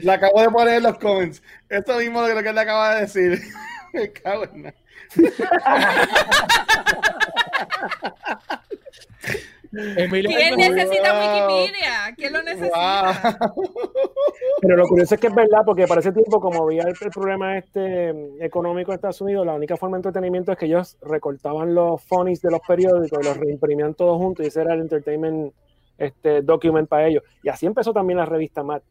[0.00, 1.42] Le acabo de poner en los comments.
[1.68, 3.40] Esto mismo lo que le acaba de decir.
[3.92, 4.74] Me cago en nada.
[9.72, 11.56] Emilio ¿Quién necesita Wow.
[11.58, 12.14] Wikipedia?
[12.16, 13.40] ¿Quién lo necesita?
[13.54, 13.72] Wow.
[14.62, 17.10] Pero lo curioso es que es verdad, porque para ese tiempo, como había el, el
[17.10, 20.96] problema este mm, económico de Estados Unidos, la única forma de entretenimiento es que ellos
[21.02, 24.80] recortaban los funnies de los periódicos y los reimprimían todos juntos y ese era el
[24.80, 25.52] entertainment
[25.98, 27.22] este, document para ellos.
[27.42, 28.82] Y así empezó también la revista Matt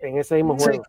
[0.00, 0.64] en ese mismo Sí.
[0.66, 0.82] juego.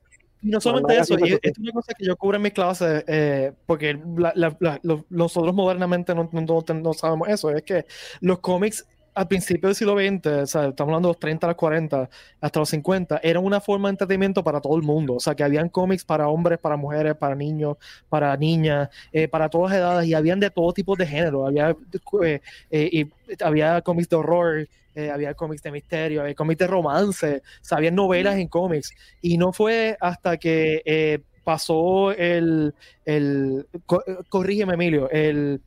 [0.44, 3.04] Y no solamente eso, y esto es una cosa que yo cubro en mis clases,
[3.08, 7.86] eh, porque la- la- la- lo- nosotros modernamente no- no sabemos eso, es que
[8.22, 11.50] los cómics al principio del siglo XX, o sea, estamos hablando de los 30 a
[11.50, 12.10] los 40,
[12.40, 15.44] hasta los 50, eran una forma de entretenimiento para todo el mundo, o sea, que
[15.44, 17.78] habían cómics para hombres, para mujeres, para niños,
[18.10, 21.76] para niñas, eh, para todas edades, y habían de todo tipo de género, había,
[22.24, 22.40] eh,
[22.72, 23.10] eh,
[23.44, 24.68] había cómics de horror,
[25.14, 27.42] había cómics de misterio, había cómics de romance,
[27.72, 28.92] o había novelas en cómics,
[29.22, 32.74] y no fue hasta que pasó el,
[33.06, 35.62] el co- corrígeme Emilio, el,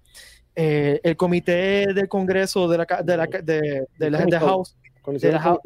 [0.56, 4.76] eh, el comité del Congreso de la, ca- de la, de, de la- de House,
[5.06, 5.60] de la House-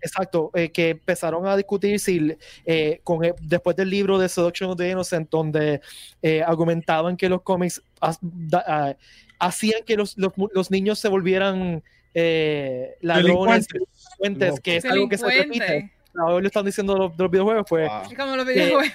[0.00, 2.36] exacto, eh, que empezaron a discutir si
[2.66, 5.80] eh, con el- después del libro de Seduction of the Innocent, donde
[6.22, 7.80] eh, argumentaban que los cómics
[8.20, 8.94] da- ah,
[9.38, 11.82] hacían que los, los, los niños se volvieran
[12.14, 14.60] eh, ladrones, Delincuentes.
[14.60, 15.92] que es algo que se repite.
[16.18, 18.16] Ahora lo están diciendo los, de los videojuegos, pues Wow.
[18.16, 18.92] Como los videojuegos.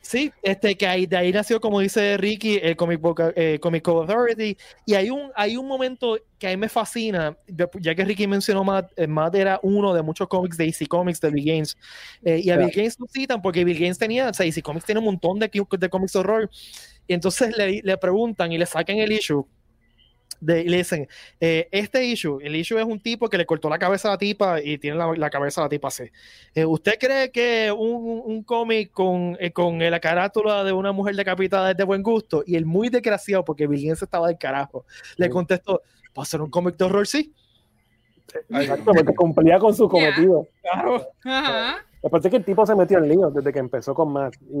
[0.00, 3.82] Sí, este, que ahí, de ahí nació, como dice Ricky, el Comic Book eh, Comic
[3.82, 4.56] Code Authority.
[4.86, 8.62] Y hay un, hay un momento que a mí me fascina, ya- que Ricky mencionó
[8.64, 11.76] Matt, eh, Matt era uno de muchos cómics de DC Comics, de Bill Gaines.
[12.22, 12.66] Eh, y a Claro.
[12.66, 15.38] Bill Gaines lo citan porque Bill Gaines tenía, o sea, DC Comics tiene un montón
[15.38, 16.50] de, de cómics de horror.
[17.06, 19.46] Y entonces le, le preguntan y le sacan el issue.
[20.44, 21.06] De, y le dicen,
[21.40, 24.18] eh, este issue, el issue es un tipo que le cortó la cabeza a la
[24.18, 26.02] tipa y tiene la, la cabeza a la tipa así.
[26.52, 31.14] Eh, ¿Usted cree que un, un cómic con, eh, con la carátula de una mujer
[31.14, 32.42] decapitada es de buen gusto?
[32.44, 34.84] Y el muy desgraciado, porque Bill Gaines estaba del carajo,
[35.16, 35.30] le Sí.
[35.30, 35.82] contestó,
[36.18, 37.06] ¿va a ser un cómic de horror?
[37.06, 37.32] Sí.
[38.50, 40.48] Exacto, porque cumplía con su cometido.
[40.62, 41.06] Claro.
[41.24, 41.84] Ajá.
[42.04, 44.58] Aparte que el tipo se metió en lío desde que empezó con Matt y,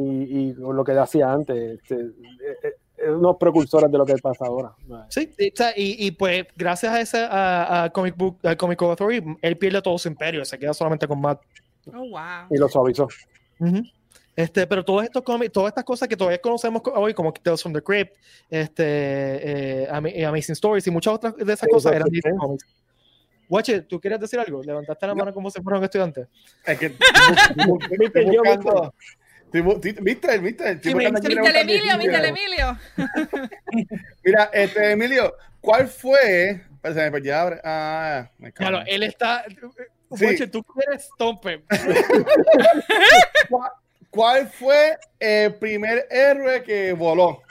[0.50, 1.80] y lo que hacía antes.
[1.80, 2.74] este, eh,
[3.08, 4.72] unos precursores de lo que pasa ahora.
[5.08, 5.30] Sí,
[5.76, 9.82] y, pues gracias a ese a, a Comic Book, a Comic Book Authority, él pierde
[9.82, 11.40] todo su imperio, se queda solamente con Matt.
[11.88, 12.46] Oh, wow.
[12.50, 13.08] Y lo suavizó.
[14.34, 17.60] Este, pero todos estos cómics, todas estas cosas que todavía conocemos co- hoy, como Tales
[17.62, 18.16] from the Crypt,
[18.48, 18.82] este,
[19.82, 22.08] eh, Ama- Amazing Stories y muchas otras de esas Sí, cosas eran.
[22.38, 22.64] Comics.
[23.48, 24.62] Guache, ¿tú quieres decir algo?
[24.62, 26.28] Levantaste la mano como si fuera un estudiante.
[26.64, 26.88] Es que
[27.66, 28.94] buscando.
[29.52, 30.70] ¿Viste?
[30.72, 31.08] Estoy Sí, una
[31.60, 32.78] Emilio, mítale, Emilio.
[34.24, 36.62] Mira, este, Emilio, ¿cuál fue?
[36.80, 37.60] Pues se me perdió ahora.
[37.62, 38.70] Ah, me cago.
[38.70, 39.44] Claro, él está.
[40.14, 40.26] Sí.
[40.26, 41.62] Boche, tú quieres Stomper.
[43.48, 43.70] ¿Cuál,
[44.10, 47.42] cuál fue el primer héroe que voló?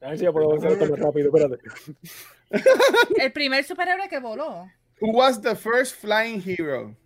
[0.00, 1.62] A ver si yo puedo hacer esto más rápido, espérate.
[3.20, 4.70] El primer superhéroe que voló.
[5.00, 6.96] Who was the first flying hero?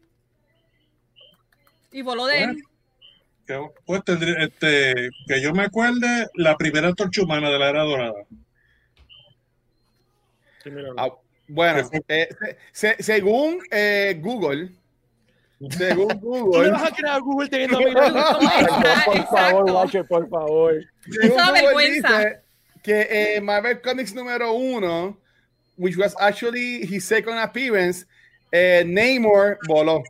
[1.93, 2.63] Y voló de él.
[3.47, 7.83] Que, pues tendría, este, que yo me acuerde, la primera antorcha humana de la era
[7.83, 8.25] dorada.
[10.63, 11.09] Sí, Ah,
[11.49, 12.29] bueno, eh,
[12.73, 14.71] se- se- según eh, Google,
[15.71, 19.71] según ¿Tú le Google, vas a crear Google teniendo a por favor.
[19.73, 20.75] Watcher, por favor.
[21.11, 22.19] según Esa Google vergüenza.
[22.19, 22.41] dice
[22.83, 25.19] que eh, Marvel Comics número uno,
[25.77, 28.07] which was actually his second appearance,
[28.53, 30.03] eh, Namor voló.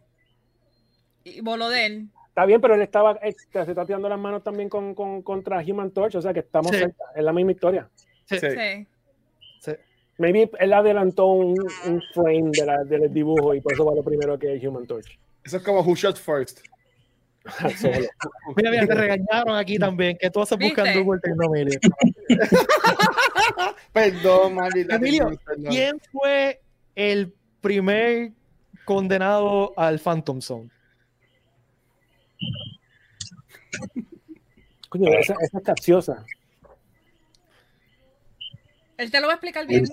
[1.24, 2.08] Y voló de él.
[2.28, 5.58] Está bien, pero él estaba, eh, se está tirando las manos también con, con- contra
[5.60, 6.78] Human Torch, o sea que estamos Sí.
[6.78, 7.88] cerca, es la misma historia.
[8.24, 8.38] Sí.
[8.40, 8.86] Sí.
[9.60, 9.72] Sí.
[10.18, 11.54] Maybe él adelantó un,
[11.86, 14.86] un frame de la- del dibujo y por eso va lo primero que es Human
[14.86, 15.18] Torch.
[15.44, 16.60] Eso es como Who Shot First.
[17.80, 18.06] Solo.
[18.56, 20.16] Mira, mira, te regañaron aquí también.
[20.18, 21.02] que tú haces buscando.
[21.04, 21.78] Google Emilio?
[23.92, 24.90] Perdón, Marvel.
[24.90, 25.38] Emilio.
[25.68, 26.60] ¿quién fue
[26.94, 28.30] el primer
[28.84, 30.70] condenado al Phantom Zone?
[34.88, 36.24] Coño, esa, esa es capciosa.
[38.98, 39.84] Él te lo va a explicar bien.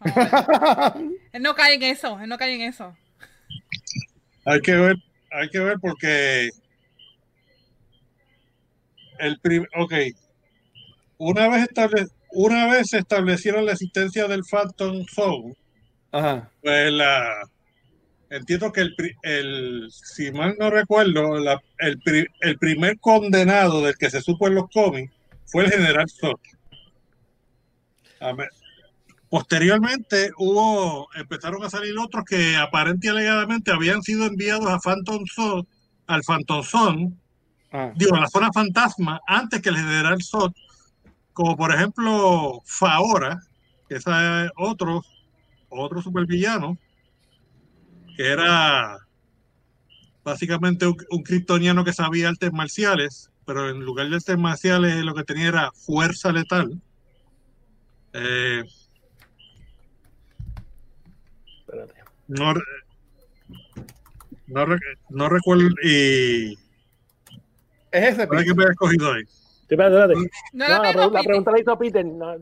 [0.00, 0.94] Ah,
[1.32, 2.18] Él no cae en eso.
[2.20, 2.96] Él no cae en eso.
[4.44, 4.96] Hay que ver,
[5.30, 6.50] hay que ver porque
[9.18, 9.92] el prim- ok,
[11.18, 15.54] una vez estable, una vez se establecieron la existencia del Phantom Zone,
[16.10, 16.50] Ajá.
[16.60, 17.48] pues la
[18.36, 18.80] entiendo que
[19.22, 24.48] el, si mal no recuerdo, la- el, pri- el primer condenado del que se supo
[24.48, 25.12] en los cómics
[25.46, 26.06] fue el General
[28.32, 28.48] ver,
[29.28, 35.24] Posteriormente hubo, empezaron a salir otros que aparente y alegadamente habían sido enviados a Phantom
[35.26, 35.66] Zone,
[36.06, 37.12] al Phantom Zone,
[37.74, 37.90] Ah.
[37.96, 40.52] digo, a la zona fantasma, antes que el General Zod,
[41.32, 43.40] como por ejemplo Faora,
[43.88, 44.04] que es
[44.58, 45.02] otro,
[45.70, 46.76] otro supervillano,
[48.16, 48.98] que era
[50.24, 55.14] básicamente un, un kryptoniano que sabía artes marciales, pero en lugar de artes marciales lo
[55.14, 56.80] que tenía era fuerza letal.
[58.12, 58.62] Eh,
[61.60, 61.94] Espérate.
[62.28, 62.54] no,
[64.46, 64.66] no,
[65.08, 66.52] no recuerdo y
[67.90, 68.26] Es ese.
[68.26, 69.22] ¿para qué me he escogido ahí?
[69.24, 70.30] Sí, espérate, espérate.
[70.52, 72.04] No, No, la la, pregunta la hizo Peter.
[72.04, 72.34] No.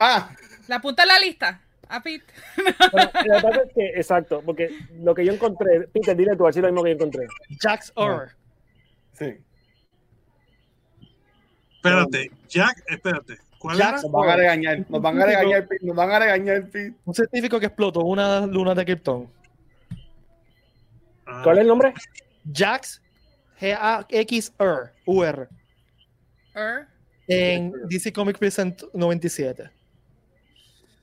[0.00, 0.30] Ah,
[0.68, 1.60] La apunta en la lista.
[1.88, 2.24] A Pete.
[2.56, 4.70] Pero la verdad es que, exacto, porque
[5.00, 7.26] lo que yo encontré, Peter, dile tú, así lo mismo que yo encontré.
[7.60, 8.30] Jax Ur.
[9.12, 9.36] sí.
[11.76, 13.38] Espérate, Jack, espérate.
[13.58, 14.02] ¿Cuál Jack-?
[14.02, 14.86] Nos van a regañar.
[14.88, 15.66] Nos van a regañar.
[15.66, 16.68] Pete, Nos van a regañar.
[16.68, 16.94] Pete.
[17.04, 19.28] Un científico que explotó una luna de Krypton.
[21.26, 21.94] Ah, ¿Cuál es el nombre?
[22.52, 23.00] Jax
[23.60, 24.92] G-A-X-R.
[25.06, 25.48] U-R.
[26.54, 26.88] Er.
[27.28, 29.70] En DC Comic Present 97.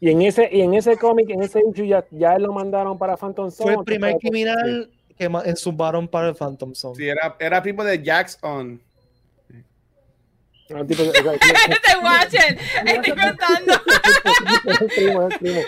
[0.05, 3.17] Y en ese, y en ese cómic, en ese issue, ya, ya lo mandaron para
[3.17, 3.63] Phantom Zone.
[3.63, 6.95] Fue el ¿o primer criminal que zumbaron para el Phantom Zone.
[6.95, 8.79] Sí, era, era primo de Jax on.
[10.69, 12.57] No, el tipo- sea, Este Watcher.
[12.85, 13.73] Estoy contando.
[14.65, 15.61] es el primo, es el primo.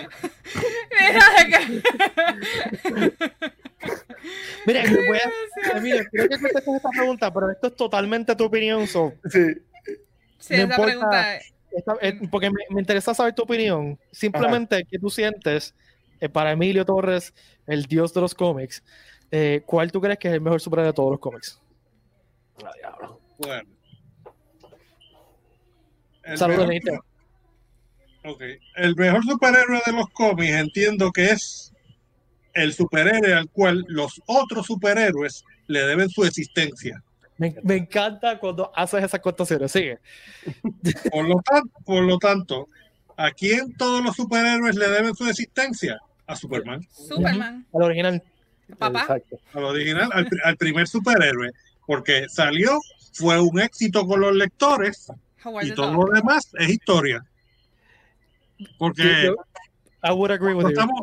[0.99, 1.81] Mira que-
[4.67, 8.85] Mira, voy a, Emilio, creo que contestes esta pregunta, pero esto es totalmente tu opinión.
[8.85, 9.39] so, Sí.
[10.38, 10.83] Sí, No esa importa.
[10.83, 13.99] pregunta es- esta- eh, porque me, me interesa saber tu opinión.
[14.11, 15.74] Simplemente, ¿qué tú sientes
[16.20, 17.34] eh, para Emilio Torres,
[17.68, 18.84] el dios de los cómics?
[19.32, 21.59] eh, ¿Cuál tú crees que es el mejor superhéroe de todos los cómics?
[22.63, 23.09] Ah.
[23.38, 23.70] Bueno.
[26.24, 27.05] El Saludos, mejor- Nito.
[28.26, 28.41] ok.
[28.76, 31.74] El mejor superhéroe de los cómics entiendo que es
[32.53, 37.01] el superhéroe al cual los otros superhéroes le deben su existencia.
[37.38, 39.71] Me, me encanta cuando haces esas cotaciones.
[39.71, 39.99] Sigue.
[41.11, 42.67] Por lo tanto, por lo tanto,
[43.15, 45.99] ¿a quién todos los superhéroes le deben su existencia?
[46.25, 47.65] A Superman, Superman.
[47.73, 48.23] Al original.
[48.77, 49.07] Papá.
[49.53, 51.51] Al original, al, pri- al primer superhéroe,
[51.85, 52.79] porque salió,
[53.13, 55.07] fue un éxito con los lectores
[55.61, 57.23] y todo lo demás es historia.
[58.77, 59.31] Porque
[60.03, 60.79] I would agree with cuando you.
[60.81, 61.01] estamos,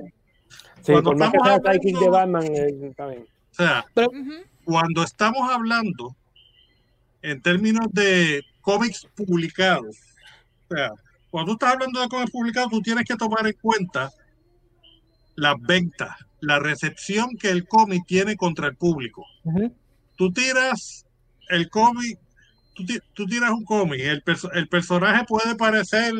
[0.82, 2.95] Sí, Cuando por más que estamos sea hablando- de Batman, eh,
[3.51, 3.85] o sea,
[4.64, 6.14] cuando estamos hablando
[7.25, 9.97] en términos de cómics publicados,
[10.68, 10.91] o sea,
[11.31, 14.11] cuando tú estás hablando de cómics publicados, tú tienes que tomar en cuenta
[15.35, 16.11] las ventas,
[16.41, 19.25] la recepción que el cómic tiene contra el público.
[20.16, 21.07] Tú tiras
[21.49, 22.18] el cómic
[22.75, 26.12] tú, tú tienes un cómic, el, perso- el personaje puede parecer,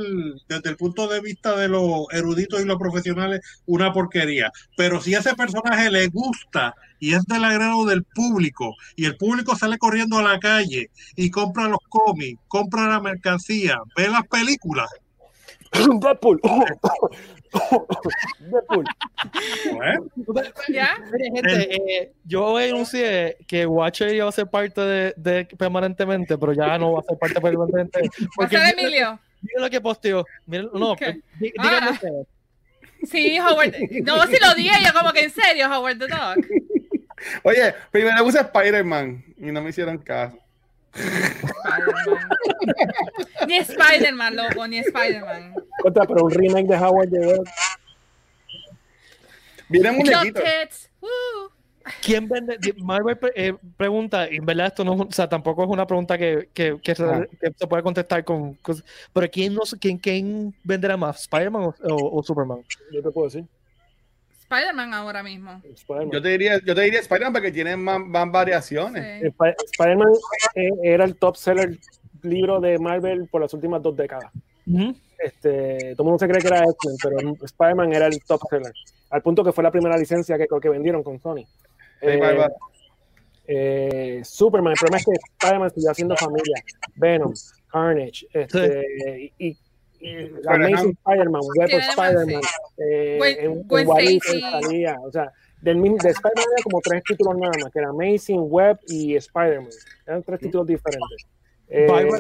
[0.49, 4.51] desde el punto de vista de los eruditos y los profesionales, una porquería.
[4.77, 9.57] Pero si ese personaje le gusta y es del agrado del público, y el público
[9.57, 14.89] sale corriendo a la calle y compra los cómics, compra la mercancía, ve las películas,
[16.01, 16.41] Deadpool.
[18.41, 18.85] Deadpool.
[20.27, 20.97] pues, ¿Ya?
[21.13, 26.53] Mire, gente, eh, yo anuncié que Watcher iba a ser parte de, de permanentemente, pero
[26.53, 28.09] ya no va a ser parte permanentemente.
[28.21, 29.19] ¿Va a Porque ser miren, Emilio?
[29.43, 30.25] miren lo que posteó.
[30.47, 31.21] Miren, no, ¿Qué?
[31.39, 31.91] dí- díganme Ah.
[31.93, 32.27] ustedes.
[33.11, 33.75] Sí, Howard.
[34.05, 36.37] No, si lo dije yo como que en serio, Howard the Dog.
[37.43, 40.39] Oye, primero puse Spider-Man y no me hicieron caso.
[40.95, 42.29] Spider-Man.
[43.47, 45.55] Ni Spider-Man, loco, ni Spider-Man.
[45.83, 47.49] Contra, pero un remake de Howard the Duck.
[49.69, 50.41] Viene muñequito.
[52.01, 52.57] ¿Quién vende?
[52.79, 56.49] Marvel eh, pregunta, y en verdad esto no o sea, tampoco es una pregunta que,
[56.55, 57.05] que, que se,
[57.39, 58.59] que se puede contestar con,
[59.13, 62.65] pero ¿quién, no, quién, quién venderá más, Spider-Man o, o- o Superman?
[62.91, 63.45] Yo te puedo decir.
[64.41, 65.61] Spider-Man ahora mismo.
[66.11, 69.21] Yo te diría, yo te diría Spider-Man porque tiene más, más variaciones.
[69.21, 69.27] Sí.
[69.29, 70.09] Sp- Spider-Man
[70.55, 71.79] eh, era el top seller
[72.25, 74.31] libro de Marvel por las últimas dos décadas.
[75.19, 78.73] Este, todo el mundo se cree que era X-Men, pero Spider-Man era el top seller.
[79.11, 81.45] Al punto que fue la primera licencia que, que vendieron con Sony.
[82.01, 82.49] Eh, bye, bye.
[83.47, 86.57] eh, Superman, el problema es que Spider-Man siguió haciendo familia.
[86.97, 87.33] Venom,
[87.71, 89.59] Carnage, este, y, y-
[90.01, 90.17] y
[90.47, 92.41] Amazing Spider-Man, Web of Spider-Man,
[92.77, 93.65] eh, en,
[95.03, 98.41] o sea, del mismo, de Spider-Man había como tres títulos nada más, que era Amazing,
[98.51, 99.71] Web y Spider-Man.
[100.07, 101.27] Eran tres títulos diferentes.
[101.69, 102.19] Eh, Bárbara,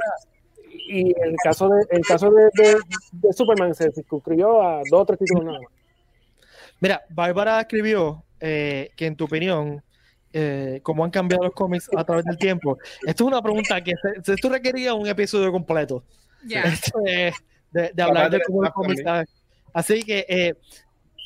[0.88, 2.78] y el caso de el caso de, de-
[3.12, 5.68] de Superman se circunscribió a dos o tres títulos nada más.
[6.80, 9.82] Mira, Bárbara escribió eh, que en tu opinión,
[10.32, 12.78] eh, cómo han cambiado los cómics a través del tiempo.
[13.06, 13.92] Esto es una pregunta que
[14.22, 16.02] se- esto requería un episodio completo.
[16.46, 16.62] Ya.
[16.62, 17.32] Este,
[17.70, 19.02] de, de hablar de cómo los cómics.
[19.72, 20.54] Así que, eh,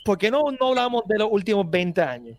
[0.04, 2.38] ¿por qué no, no hablamos de los últimos 20 años?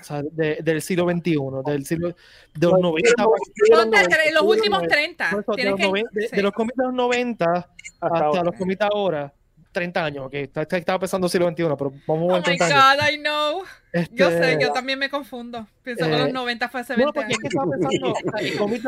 [0.00, 2.08] O sea, de- del siglo XXI, del siglo
[2.54, 3.24] de los 90.
[3.24, 5.30] Ponte tre- los últimos 30.
[5.30, 6.36] no, de, los que- noven- de- sí.
[6.36, 7.68] de los cómics de los 90
[8.00, 9.32] hasta los cómics de ahora,
[9.72, 12.78] 30 años, ok, estaba pensando siglo XXI, pero vamos a Oh ver my 30 años.
[12.98, 13.62] God, I know.
[14.12, 15.66] Yo Este, sé, yo también me confundo.
[15.82, 18.16] Pienso que eh, los 90 fue hace Bueno, 20 porque es que estaba pensando, o
[18.16, 18.82] sea, el cómic,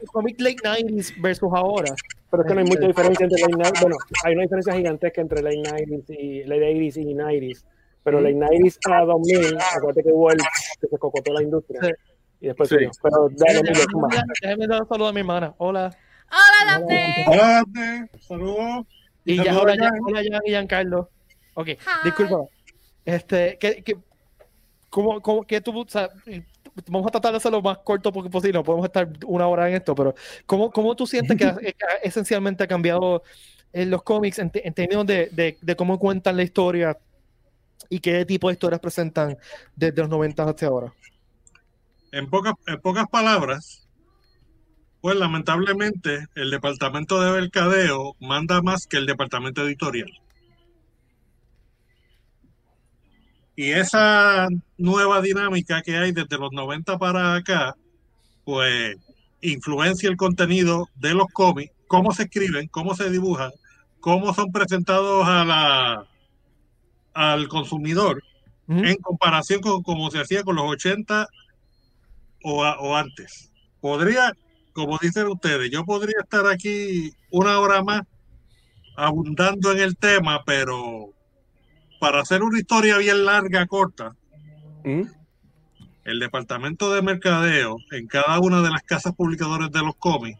[0.00, 1.94] el cómic late 90s versus ahora.
[2.30, 5.20] Pero es que no hay mucha diferencia entre late 90 Bueno, hay una diferencia gigantesca
[5.20, 7.64] entre late 90s y late 80s y 90s.
[8.04, 10.36] Pero late 90s a 2000, acuérdate que hubo el
[10.80, 11.80] que se cocotó la industria.
[11.82, 11.90] Sí.
[12.42, 12.74] Y después Sí.
[12.76, 12.90] subió.
[13.02, 13.72] Pero dale.
[14.42, 15.54] Déjame dar un saludo a mi hermana.
[15.58, 15.90] Hola.
[16.30, 17.24] Hola, Dante.
[17.26, 17.64] Hola,
[18.20, 18.86] saludos.
[19.24, 19.76] Y ya, Saludos, hola.
[19.78, 21.10] Jan, hola, Jan y Giancarlo.
[21.54, 21.76] Ok, Hi.
[22.04, 22.36] disculpa.
[23.06, 23.96] Este, ¿qué, qué,
[24.90, 26.10] cómo, cómo, qué tú, o sea,
[26.88, 29.76] vamos a tratar de hacerlo lo más corto posible, no podemos estar una hora en
[29.76, 30.14] esto, pero
[30.46, 33.22] ¿cómo, cómo tú sientes que, que esencialmente ha cambiado
[33.72, 36.98] en los cómics en, en términos de, de, de cómo cuentan la historia
[37.88, 39.36] y qué tipo de historias presentan
[39.76, 40.92] desde los 90 hasta ahora?
[42.12, 43.88] En pocas, en pocas palabras,
[45.00, 50.10] pues lamentablemente el departamento de mercadeo manda más que el departamento editorial.
[53.56, 57.76] Y esa nueva dinámica que hay desde los 90 para acá,
[58.44, 58.96] pues
[59.40, 63.52] influencia el contenido de los cómics, cómo se escriben, cómo se dibujan,
[64.00, 66.06] cómo son presentados a la,
[67.14, 68.22] al consumidor
[68.84, 71.26] en comparación con cómo se hacía con los 80
[72.42, 73.50] o, a- o antes.
[73.80, 74.32] Podría,
[74.72, 78.02] como dicen ustedes, yo podría estar aquí una hora más
[78.96, 81.10] abundando en el tema, pero
[82.00, 84.14] para hacer una historia bien larga, corta,
[84.84, 85.02] ¿Mm?
[86.04, 90.38] el departamento de mercadeo en cada una de las casas publicadoras de los cómics,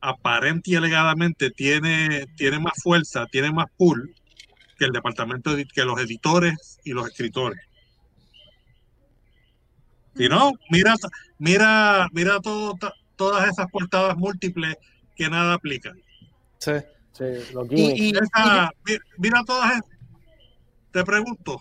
[0.00, 4.14] aparente y alegadamente tiene, tiene más fuerza, tiene más pull
[4.84, 7.58] que el departamento de- que los editores y los escritores.
[10.16, 10.94] Si no, mira,
[11.38, 12.76] mira, mira todo,
[13.16, 14.76] todas esas portadas múltiples
[15.16, 15.96] que nada aplican.
[16.58, 16.72] Sí.
[17.12, 18.70] Sí, los Y, Esa-
[19.18, 19.84] mira todas esas,
[20.92, 21.60] te pregunto,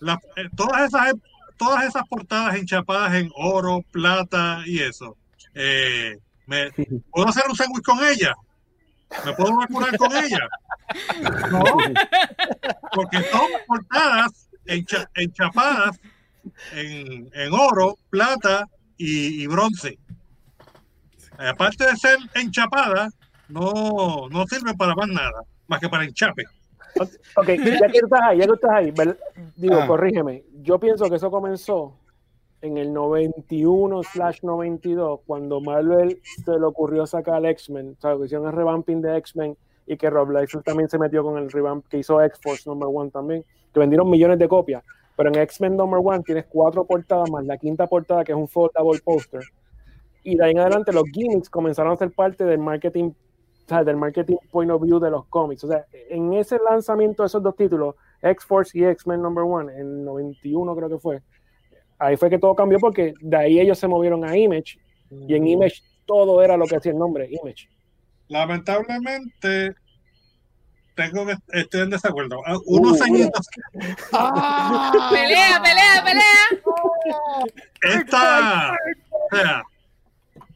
[0.00, 1.12] las- eh, todas esas
[1.56, 5.18] todas esas portadas enchapadas en oro, plata y eso,
[5.54, 6.70] eh, me,
[7.10, 8.34] ¿puedo hacer un sándwich con ella?
[9.24, 10.48] ¿Me puedo vacunar con ella?
[11.50, 11.62] No,
[12.94, 15.98] porque son portadas encha- enchapadas
[16.72, 19.98] en, en oro, plata y, y bronce.
[21.38, 23.14] Aparte de ser enchapadas,
[23.48, 26.44] no, no sirve para más nada, más que para enchape.
[27.36, 28.92] Ok, ya que tú estás ahí, ya que tú estás ahí,
[29.56, 29.86] digo, Ah.
[29.86, 30.44] corrígeme.
[30.62, 31.96] Yo pienso que eso comenzó
[32.62, 38.52] en el 91/92, cuando Marvel se le ocurrió sacar X-Men, o sea, que hicieron el
[38.52, 39.56] revamping de X-Men
[39.86, 43.10] y que Rob Liefeld también se metió con el revamp que hizo X-Force Number One
[43.10, 44.84] también, que vendieron millones de copias.
[45.16, 48.48] Pero en X-Men Number One tienes cuatro portadas más la quinta portada, que es un
[48.48, 49.42] foldable poster.
[50.22, 53.84] Y de ahí en adelante los gimmicks comenzaron a ser parte del marketing, o sea,
[53.84, 55.64] del marketing point of view de los cómics.
[55.64, 60.04] O sea, en ese lanzamiento de esos dos títulos, X-Force y X-Men Number One, en
[60.04, 61.22] 91 creo que fue,
[62.00, 64.78] ahí fue que todo cambió porque de ahí ellos se movieron a Image
[65.10, 67.68] y en Image todo era lo que hacía el nombre, Image.
[68.28, 69.74] Lamentablemente,
[70.94, 72.40] tengo que estoy en desacuerdo.
[72.46, 73.04] Ah, Unos Uh.
[73.04, 73.46] añitos.
[75.10, 76.46] Pelea, pelea, pelea.
[77.82, 78.72] Esta,
[79.10, 79.62] o sea,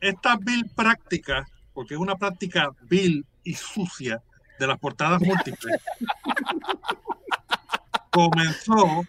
[0.00, 4.22] esta bill práctica, porque es una práctica bill y sucia
[4.58, 5.80] de las portadas múltiples,
[8.10, 9.04] comenzó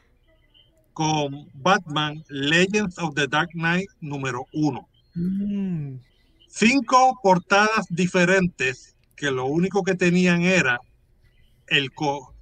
[0.95, 4.87] con Batman Legends of the Dark Knight número uno.
[5.13, 5.97] Mm.
[6.47, 10.79] Cinco portadas diferentes que lo único que tenían era
[11.67, 12.33] el co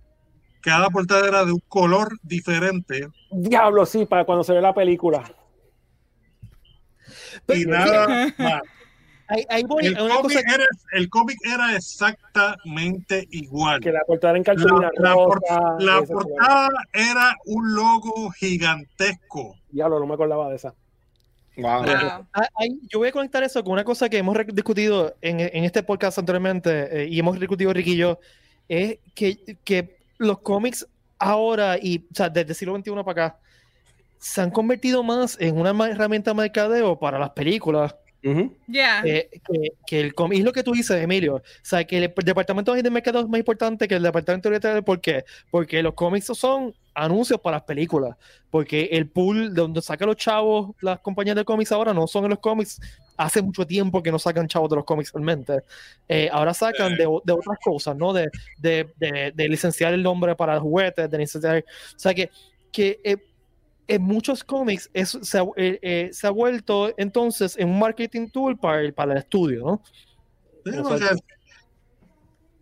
[0.62, 5.24] cada portada era de un color diferente Diablo, sí, para cuando se ve la película.
[7.48, 8.62] y nada más.
[9.34, 13.80] Ahí, ahí voy, El una cómic, cosa era, el cómic era exactamente igual.
[13.80, 15.14] Que la portada en La, la
[16.00, 19.56] rosa, portada era un logo gigantesco.
[19.70, 20.74] Diablo, no me acordaba de esa.
[21.58, 21.84] Wow.
[22.34, 25.64] Ah, ahí- yo voy a conectar eso con una cosa que hemos discutido en, en
[25.64, 28.20] este podcast anteriormente eh, y hemos discutido Ricky y yo,
[28.68, 30.88] es que, que los cómics
[31.20, 33.38] ahora y o sea, desde el siglo XXI para acá
[34.18, 37.96] se han convertido más en una herramienta de mercadeo para las películas
[38.68, 39.04] Yeah.
[39.06, 40.14] eh, que, que el.
[40.32, 41.36] Y es lo que tú dices, Emilio.
[41.36, 44.84] O sea, que el departamento de mercado es más importante que el departamento de editorial.
[44.84, 45.26] ¿Por qué?
[45.52, 48.16] Porque los cómics son anuncios para las películas.
[48.50, 52.24] Porque el pool de donde sacan los chavos las compañías de cómics ahora no son
[52.24, 52.80] en los cómics.
[53.18, 55.62] Hace mucho tiempo que no sacan chavos de los cómics realmente.
[56.08, 58.14] Eh, ahora sacan de, de otras cosas, ¿no?
[58.14, 61.58] De, de, de, de licenciar el nombre para juguetes, de licenciar.
[61.60, 62.32] O sea, que,
[62.72, 63.18] que eh,
[63.96, 68.58] en muchos cómics se, ha- eh, eh, se ha vuelto entonces en un marketing tool
[68.58, 69.84] para el, para el estudio, ¿no?
[70.66, 71.06] Sí, porque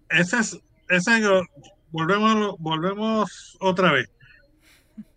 [0.09, 0.59] ese es,
[0.89, 1.21] ese,
[1.91, 4.09] volvemos, volvemos otra vez.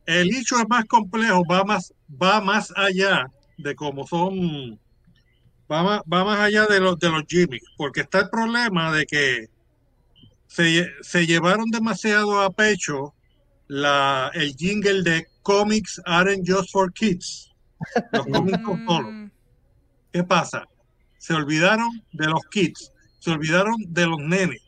[0.07, 1.93] El hecho es más complejo, va más,
[2.23, 4.79] va más allá de cómo son,
[5.71, 9.07] va más, va más allá de los, de los gimmicks, porque está el problema de
[9.07, 9.47] que
[10.47, 13.15] se, se llevaron demasiado a pecho
[13.67, 17.53] la, el jingle de comics aren't just for kids.
[18.13, 19.11] Los cómics son solo.
[19.11, 19.31] Mm,
[20.13, 20.65] ¿Qué pasa?
[21.19, 24.63] Se olvidaron de los kids, se olvidaron de los nenes.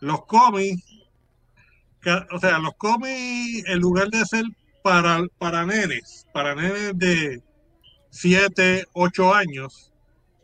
[0.00, 0.82] Los cómics,
[2.30, 4.44] o sea, los cómics, en lugar de ser
[4.82, 7.42] para, para nenes, para nenes de
[8.10, 9.92] 7, 8 años,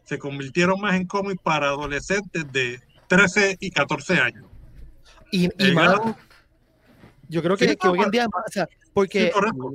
[0.05, 4.47] se convirtieron más en cómics para adolescentes de 13 y 14 años.
[5.30, 6.01] Y, y más,
[7.29, 9.72] yo creo que, Sí, que no, hoy en día, más, o sea, sí, porque, correcto.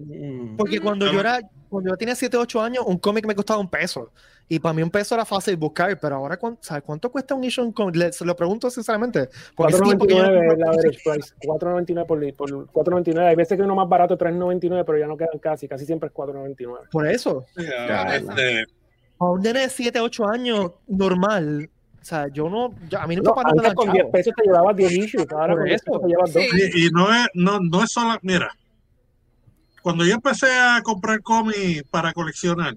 [0.58, 1.40] porque cuando yo era,
[1.70, 4.12] cuando yo tenía 7, 8 años, un cómic me costaba un peso.
[4.52, 7.44] Y para mí un peso era fácil buscar, pero ahora, ¿cuánto, ¿sabes cuánto cuesta un
[7.44, 7.64] issue?
[7.64, 7.96] en cómic?
[7.96, 9.30] Le- Se lo pregunto sinceramente.
[9.56, 10.80] Porque hace tiempo que yo no 4.99 es compro la cómics.
[10.80, 11.34] average price.
[11.42, 12.34] 4.99 por,
[12.74, 13.28] por 4.99.
[13.28, 15.68] Hay veces que uno más barato es 3.99, pero ya no quedan casi.
[15.68, 16.90] Casi siempre es 4.99.
[16.92, 18.66] Por eso, Ya, Este,
[19.20, 21.70] a un nene de 7, 8 años normal,
[22.10, 23.96] sea, yo no, yo- a mí No, para me antes dan con chavo.
[23.98, 25.32] 10 pesos te llevabas 10 issues.
[25.32, 26.00] Ahora con 10 eso.
[26.00, 26.44] te llevas 2.
[26.44, 26.72] Sí.
[26.76, 28.50] Y, y no es, no, no es solo, mira,
[29.82, 32.76] cuando yo empecé a comprar cómics para coleccionar,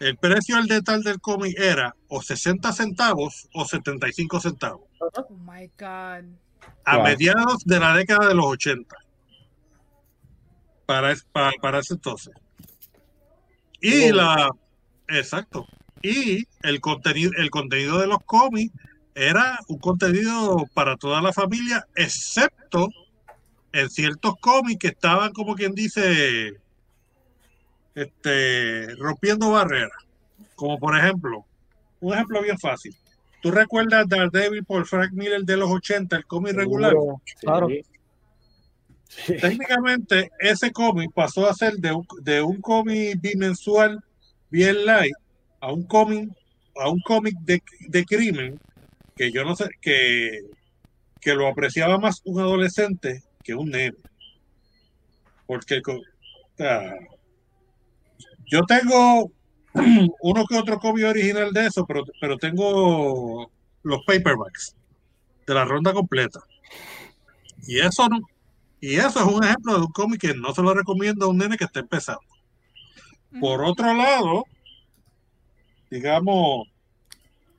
[0.00, 5.66] el precio al detalle del cómic era o 60 centavos o 75 centavos, Oh my
[5.78, 6.24] God.
[6.84, 7.04] a Wow.
[7.04, 8.94] mediados de la década de los 80.
[10.86, 12.32] Para, es- para, para ese entonces.
[13.80, 14.16] Y Wow.
[14.16, 14.50] la,
[15.08, 15.66] exacto.
[16.06, 18.72] Y el contenido, el contenido de los cómics
[19.12, 22.88] era un contenido para toda la familia, excepto
[23.72, 26.60] en ciertos cómics que estaban, como quien dice,
[27.96, 29.98] este, rompiendo barreras.
[30.54, 31.44] Como por ejemplo,
[31.98, 32.94] un ejemplo bien fácil.
[33.42, 36.94] ¿Tú recuerdas Daredevil por Frank Miller de los 80, el cómic regular?
[37.40, 37.68] Claro.
[39.08, 39.36] Sí.
[39.40, 44.04] Técnicamente, ese cómic pasó a ser de un, de un cómic bimensual
[44.50, 45.14] bien light
[45.66, 46.28] a un cómic
[46.76, 48.60] a un cómic de, de crimen
[49.16, 50.40] que yo no sé que,
[51.20, 53.96] que lo apreciaba más un adolescente que un nene.
[55.46, 56.92] Porque co- o sea,
[58.52, 59.32] yo tengo
[60.20, 63.50] uno que otro cómic original de eso, pero, pero tengo
[63.82, 64.74] los paperbacks
[65.46, 66.40] de la ronda completa.
[67.66, 68.18] Y eso no,
[68.80, 71.38] Y eso es un ejemplo de un cómic que no se lo recomiendo a un
[71.38, 72.20] nene que esté empezando.
[73.40, 74.44] Por otro lado,
[75.90, 76.68] digamos,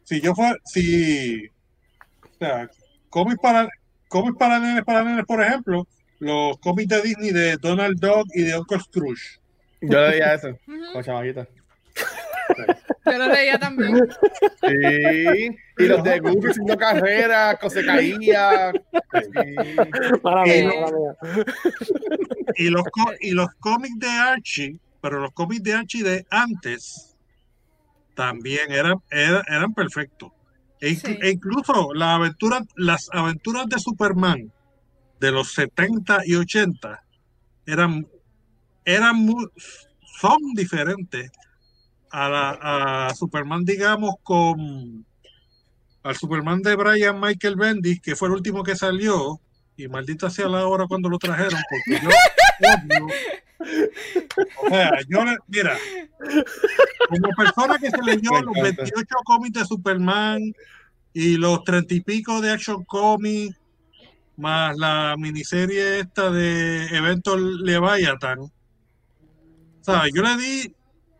[0.04, 2.70] si yo fuera, si, o sea,
[3.10, 3.68] cómics para,
[4.08, 5.88] cómics para nenes, para nenes, por ejemplo,
[6.20, 9.40] los cómics de Disney de Donald Duck y de Uncle Scrooge.
[9.82, 10.58] Yo le veía eso,
[10.94, 11.48] con chamaquita.
[13.06, 14.08] Yo lo leía también.
[14.62, 18.72] Sí, y los de Goofy haciendo carreras, que se caía.
[18.72, 19.56] Sí.
[20.46, 20.70] Eh.
[22.56, 22.84] Y los,
[23.20, 27.17] y los cómics de Archie, pero los cómics de Archie de antes
[28.18, 30.32] también eran, eran, eran perfectos.
[30.82, 31.18] E, Sí.
[31.22, 34.52] e incluso la aventura, las aventuras de Superman
[35.20, 37.02] de los 70 y 80
[37.66, 38.08] eran,
[38.84, 39.48] eran mu-
[40.20, 41.32] son diferentes
[42.12, 45.06] a, la, a Superman, digamos, con
[46.04, 49.40] al Superman de Brian Michael Bendis, que fue el último que salió,
[49.76, 52.10] y maldita sea la hora cuando lo trajeron, porque yo
[53.06, 53.08] odio.
[53.60, 55.78] O sea, yo le- mira,
[57.10, 58.84] como persona que se leyó los encanta.
[58.84, 60.42] 28 cómics de Superman
[61.14, 63.58] y los 30 y pico de Action Comics,
[64.36, 68.40] más la miniserie esta de Evento Leviathan,
[69.82, 70.76] sea, yo le di,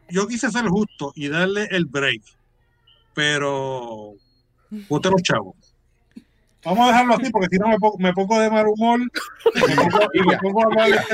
[0.10, 2.22] yo quise ser justo y darle el break,
[3.16, 4.14] pero
[4.90, 5.67] usted los chavos.
[6.64, 9.00] Vamos a dejarlo así porque si no me pongo, me pongo de mal humor
[9.68, 11.06] me pongo, y me pongo a hablar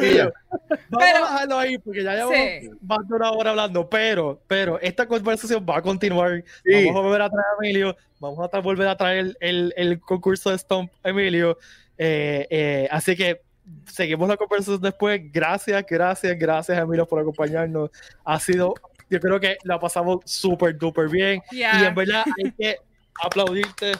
[0.00, 2.70] Tía, Vamos Pero- a dejarlo ahí porque ya llevamos Sí.
[2.82, 6.42] más de una hora hablando, pero, pero esta conversación va a continuar.
[6.64, 6.86] Sí.
[6.86, 10.00] Vamos a volver a traer a Emilio, vamos a volver a traer el, el- el
[10.00, 11.58] concurso de Stomp Emilio.
[11.98, 13.42] Eh, eh, así que
[13.86, 15.20] seguimos la conversación después.
[15.32, 17.90] Gracias, gracias, gracias Emilio por acompañarnos.
[18.24, 18.74] Ha sido,
[19.10, 21.42] yo creo que la pasamos súper, duper bien.
[21.52, 21.80] Ya.
[21.82, 22.76] Y en verdad hay que
[23.22, 23.92] aplaudirte.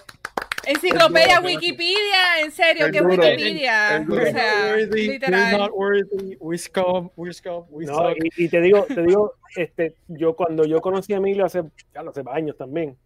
[0.65, 3.97] Enciclopedia, El duro, Wikipedia, en serio, El que Wikipedia.
[3.97, 4.21] el O duro.
[4.21, 5.59] You're sea, not worthy, literal.
[5.59, 9.97] not worthy, we scum, we scum, we No, y, y te digo, te digo, este,
[10.07, 12.97] yo cuando yo conocí a Emilio hace, ya lo sé, años también.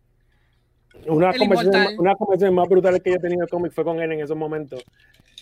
[1.07, 4.13] Una El conversación, una conversación más brutal que yo tenido en cómic fue con él
[4.13, 4.85] en esos momentos.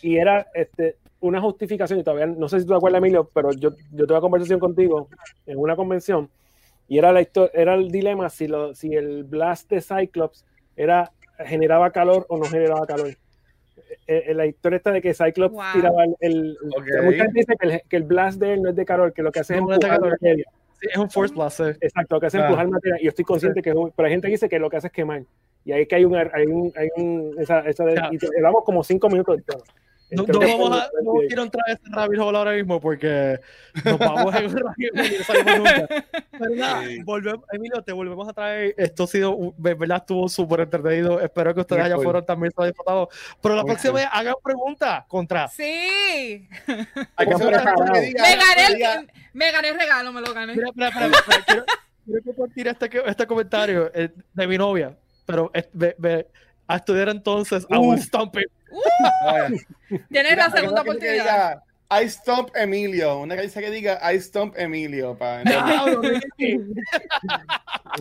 [0.01, 3.51] Y era este, una justificación, y todavía no sé si tú te acuerdas, Emilio, pero
[3.53, 5.09] yo, yo tuve una conversación contigo
[5.47, 6.31] en una convención,
[6.87, 10.45] y era, la era el dilema si, lo, si el blast de Cyclops
[10.77, 11.11] era,
[11.47, 13.09] generaba calor o no generaba calor.
[14.07, 15.63] Eh, eh, la historia está de que Cyclops Wow.
[15.75, 16.87] tiraba el, el- Ok.
[17.05, 19.23] mucha gente dice que el, que el blast de él no es de calor, que
[19.23, 20.13] lo que hace es No, no es de empujar calor.
[20.21, 20.45] materia.
[20.81, 21.61] Sí, es un force blast.
[21.61, 21.77] eh.
[21.81, 22.47] Exacto, lo que hace es Ah.
[22.47, 22.97] empujar materia.
[23.01, 24.77] Y yo estoy consciente que es un- pero hay gente que dice que lo que
[24.77, 25.23] hace es quemar.
[25.65, 28.29] Y ahí es que hay un, hay un, hay un esa, esa de- y te-
[28.37, 29.63] llevamos como cinco minutos de todo.
[30.17, 33.41] No, no vamos a, no quiero entrar a ese rabbit hole ahora mismo porque
[33.85, 35.87] nos vamos en un rabbit hole y no salimos nunca.
[36.39, 37.03] Pero nada, Sí.
[37.05, 38.75] volvemos, Emilio, te volvemos a traer.
[38.77, 41.21] Esto ha sido, de verdad, estuvo súper entretenido.
[41.21, 42.05] Espero que ustedes allá cool.
[42.05, 43.09] fueron también se disfrutado.
[43.41, 44.01] Pero la Muy próxima cool.
[44.01, 45.49] vez hagan preguntas contra.
[45.49, 45.63] Sí.
[47.17, 50.55] Hay que diga- Me gané, diga- el, me gané el regalo, me lo gané.
[50.55, 51.65] Mira, espera, espera, espera, quiero,
[52.05, 54.97] quiero compartir este, este comentario eh, de mi novia.
[55.27, 56.27] Pero eh, ve- ve,
[56.67, 57.91] a estudiar entonces a Uh.
[57.91, 58.45] un stomping.
[60.11, 61.63] Tienes la segunda oportunidad.
[61.91, 63.19] I stomp Emilio.
[63.21, 65.17] Una que dice que diga I stomp Emilio.
[65.17, 65.43] pa'.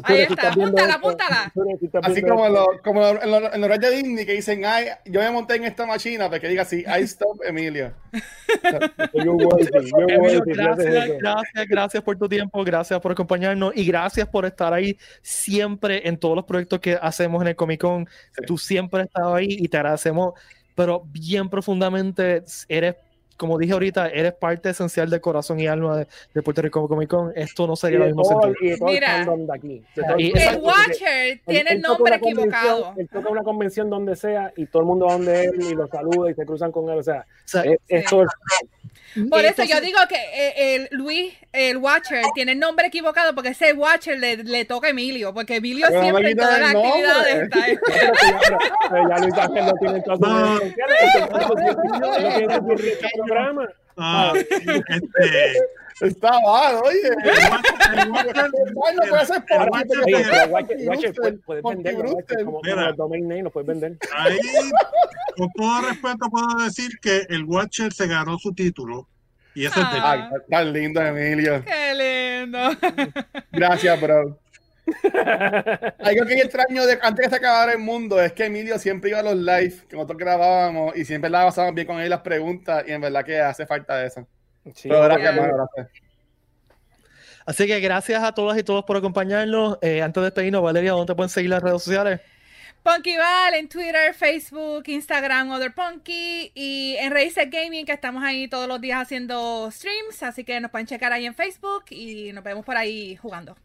[0.04, 1.54] Ahí está, apúntala, apúntala.
[2.02, 4.88] Así como, lo, como lo- en los en los reyes de Disney que dicen, ay,
[5.06, 7.94] yo me monté en esta máquina, para que diga así, I stomp Emilio.
[10.46, 16.08] gracias, gracias, gracias por tu tiempo, gracias por acompañarnos y gracias por estar ahí siempre
[16.08, 18.08] en todos los proyectos que hacemos en el Comic Con.
[18.32, 18.46] Sí.
[18.48, 20.34] Tú siempre has estado ahí y te agradecemos,
[20.76, 22.96] pero bien profundamente eres,
[23.38, 27.10] como dije ahorita, eres parte esencial del corazón y alma de, de Puerto Rico Comic
[27.10, 27.34] Con.
[27.36, 29.26] Esto no sería lo mismo el- el Mira.
[29.26, 29.84] de aquí.
[30.18, 32.94] Y- el- El Exacto, Watcher tiene él el nombre equivocado.
[32.98, 35.88] Él toca una convención donde sea y todo el mundo va donde él y lo
[35.88, 37.00] saluda y se cruzan con él.
[37.00, 40.88] O sea, O sea, es, es todo el- Por eso yo digo que eh, el
[40.92, 45.34] Luis, el Watcher, tiene el nombre equivocado porque ese Watcher le, le toca a Emilio,
[45.36, 47.66] porque Emilio siempre en todas las el actividades está.
[47.66, 47.78] Que
[49.10, 50.02] ya, Luis Ángel no tiene
[53.26, 53.68] programa.
[53.98, 55.60] Ah, este,
[56.02, 57.10] Está mal, oye.
[61.46, 61.64] puedes,
[62.64, 62.88] Mira.
[62.88, 63.98] los domain name, los puedes vender.
[64.16, 64.38] Ahí,
[65.38, 69.08] con todo respeto, puedo decir que el Watcher se ganó su título.
[69.56, 70.30] Y eso es de Ah.
[70.32, 71.64] Ay, tan lindo, Emilio.
[71.64, 72.72] Qué lindo.
[73.52, 74.40] Gracias, bro.
[76.00, 79.12] Algo que yo extraño de antes que se acabara el mundo es que Emilio siempre
[79.12, 82.22] iba a los live que nosotros grabábamos y siempre la pasábamos bien con él las
[82.22, 84.28] preguntas y en verdad que hace falta eso.
[84.76, 86.04] Sí, Pero gracias, porque- hermano, gracias.
[87.46, 89.78] Así que gracias a todas y todos por acompañarnos.
[89.82, 92.22] Eh, antes de despedirnos, Valeria, ¿dónde te pueden seguir las redes sociales?
[92.84, 98.68] Punkyval en Twitter, Facebook, Instagram, Other Punky y en Razer Gaming que estamos ahí todos
[98.68, 102.66] los días haciendo streams, así que nos pueden checar ahí en Facebook y nos vemos
[102.66, 103.56] por ahí jugando.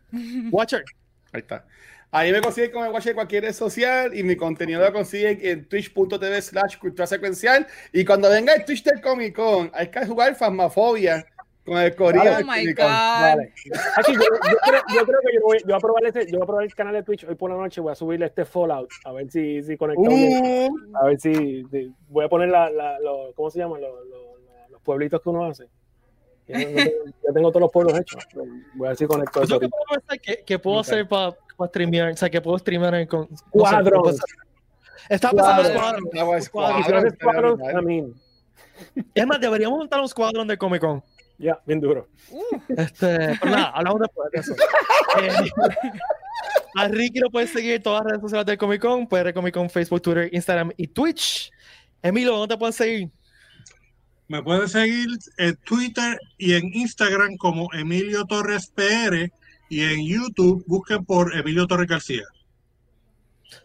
[0.51, 0.85] Watcher.
[1.33, 1.65] Ahí está.
[2.11, 5.39] Ahí me consiguen con el Watcher en cualquier red social y mi contenido lo consiguen
[5.43, 7.67] en twitch.tv slash cultura secuencial.
[7.93, 11.27] Y cuando venga el Twitch del Comic Con, hay que jugar Fasmafobia
[11.67, 12.73] con el corillo Oh my.
[12.73, 12.83] God.
[12.85, 13.53] Vale.
[13.99, 16.39] Aquí, yo, yo creo, yo creo que yo voy, yo voy a probar este, yo
[16.39, 18.47] voy a probar el canal de Twitch hoy por la noche, voy a subirle este
[18.47, 20.71] Fallout, a ver si, si conecto bien.
[20.73, 21.35] Uh, A ver si,
[21.71, 23.77] si- voy a poner la, la, lo- ¿cómo se llama?
[24.71, 25.65] Los pueblitos que uno hace.
[26.49, 28.27] Ya, yo tengo, todos los pueblos hechos.
[28.75, 29.55] Voy a ver si conecto eso.
[29.55, 29.77] Yo que ahorita.
[30.07, 33.37] puedo que, que puedo hacer para streamear, o sea, que puedo streamear en con no
[33.37, 34.09] sé, Cuadros.
[34.09, 34.37] hacer-
[35.09, 36.03] Estaba pensando en Cuadros.
[36.13, 38.15] No cuadros, mean,
[39.15, 41.03] Es más, deberíamos montar un Squadron de Comic Con.
[41.39, 42.09] ya, bien duro.
[42.69, 44.55] Este, pero nada, hablamos después de eso.
[45.23, 45.51] Eh,
[46.77, 49.35] a Ricky lo puedes seguir en todas las redes sociales del Comic Con, puedes ver
[49.35, 51.51] Comic Con, Facebook, Twitter, Instagram y Twitch.
[52.03, 53.11] Emilio, ¿dónde te pueden seguir?
[54.29, 59.31] Me pueden seguir en Twitter y en Instagram como Emilio Torres PR
[59.71, 62.25] y en YouTube busquen por Emilio Torres García.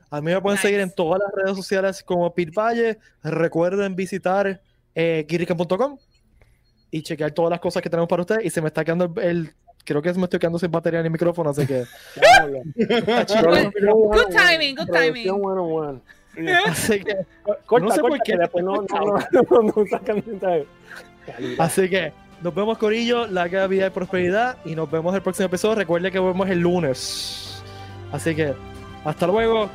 [0.10, 0.68] A mí me pueden Nice.
[0.68, 2.98] seguir en todas las redes sociales como Pete Valle.
[3.23, 4.61] Recuerden visitar
[4.95, 5.26] eh,
[6.91, 8.45] y chequear todas las cosas que tenemos para ustedes.
[8.45, 9.53] Y se me está quedando el, el-
[9.84, 11.84] creo que se me estoy quedando sin batería en el micrófono, así que.
[12.76, 15.27] Good timing, good timing.
[16.66, 17.18] Así que
[17.66, 18.38] Corta, No sé por qué.
[18.38, 18.84] después no, no,
[19.32, 20.24] no, no, sacan.
[21.60, 22.12] Así que
[22.42, 24.58] nos vemos, Corillo, larga vida y prosperidad.
[24.66, 25.76] Y nos vemos el próximo episodio.
[25.76, 27.64] Recuerde que vemos el lunes.
[28.12, 28.54] Así que
[29.06, 29.70] hasta luego.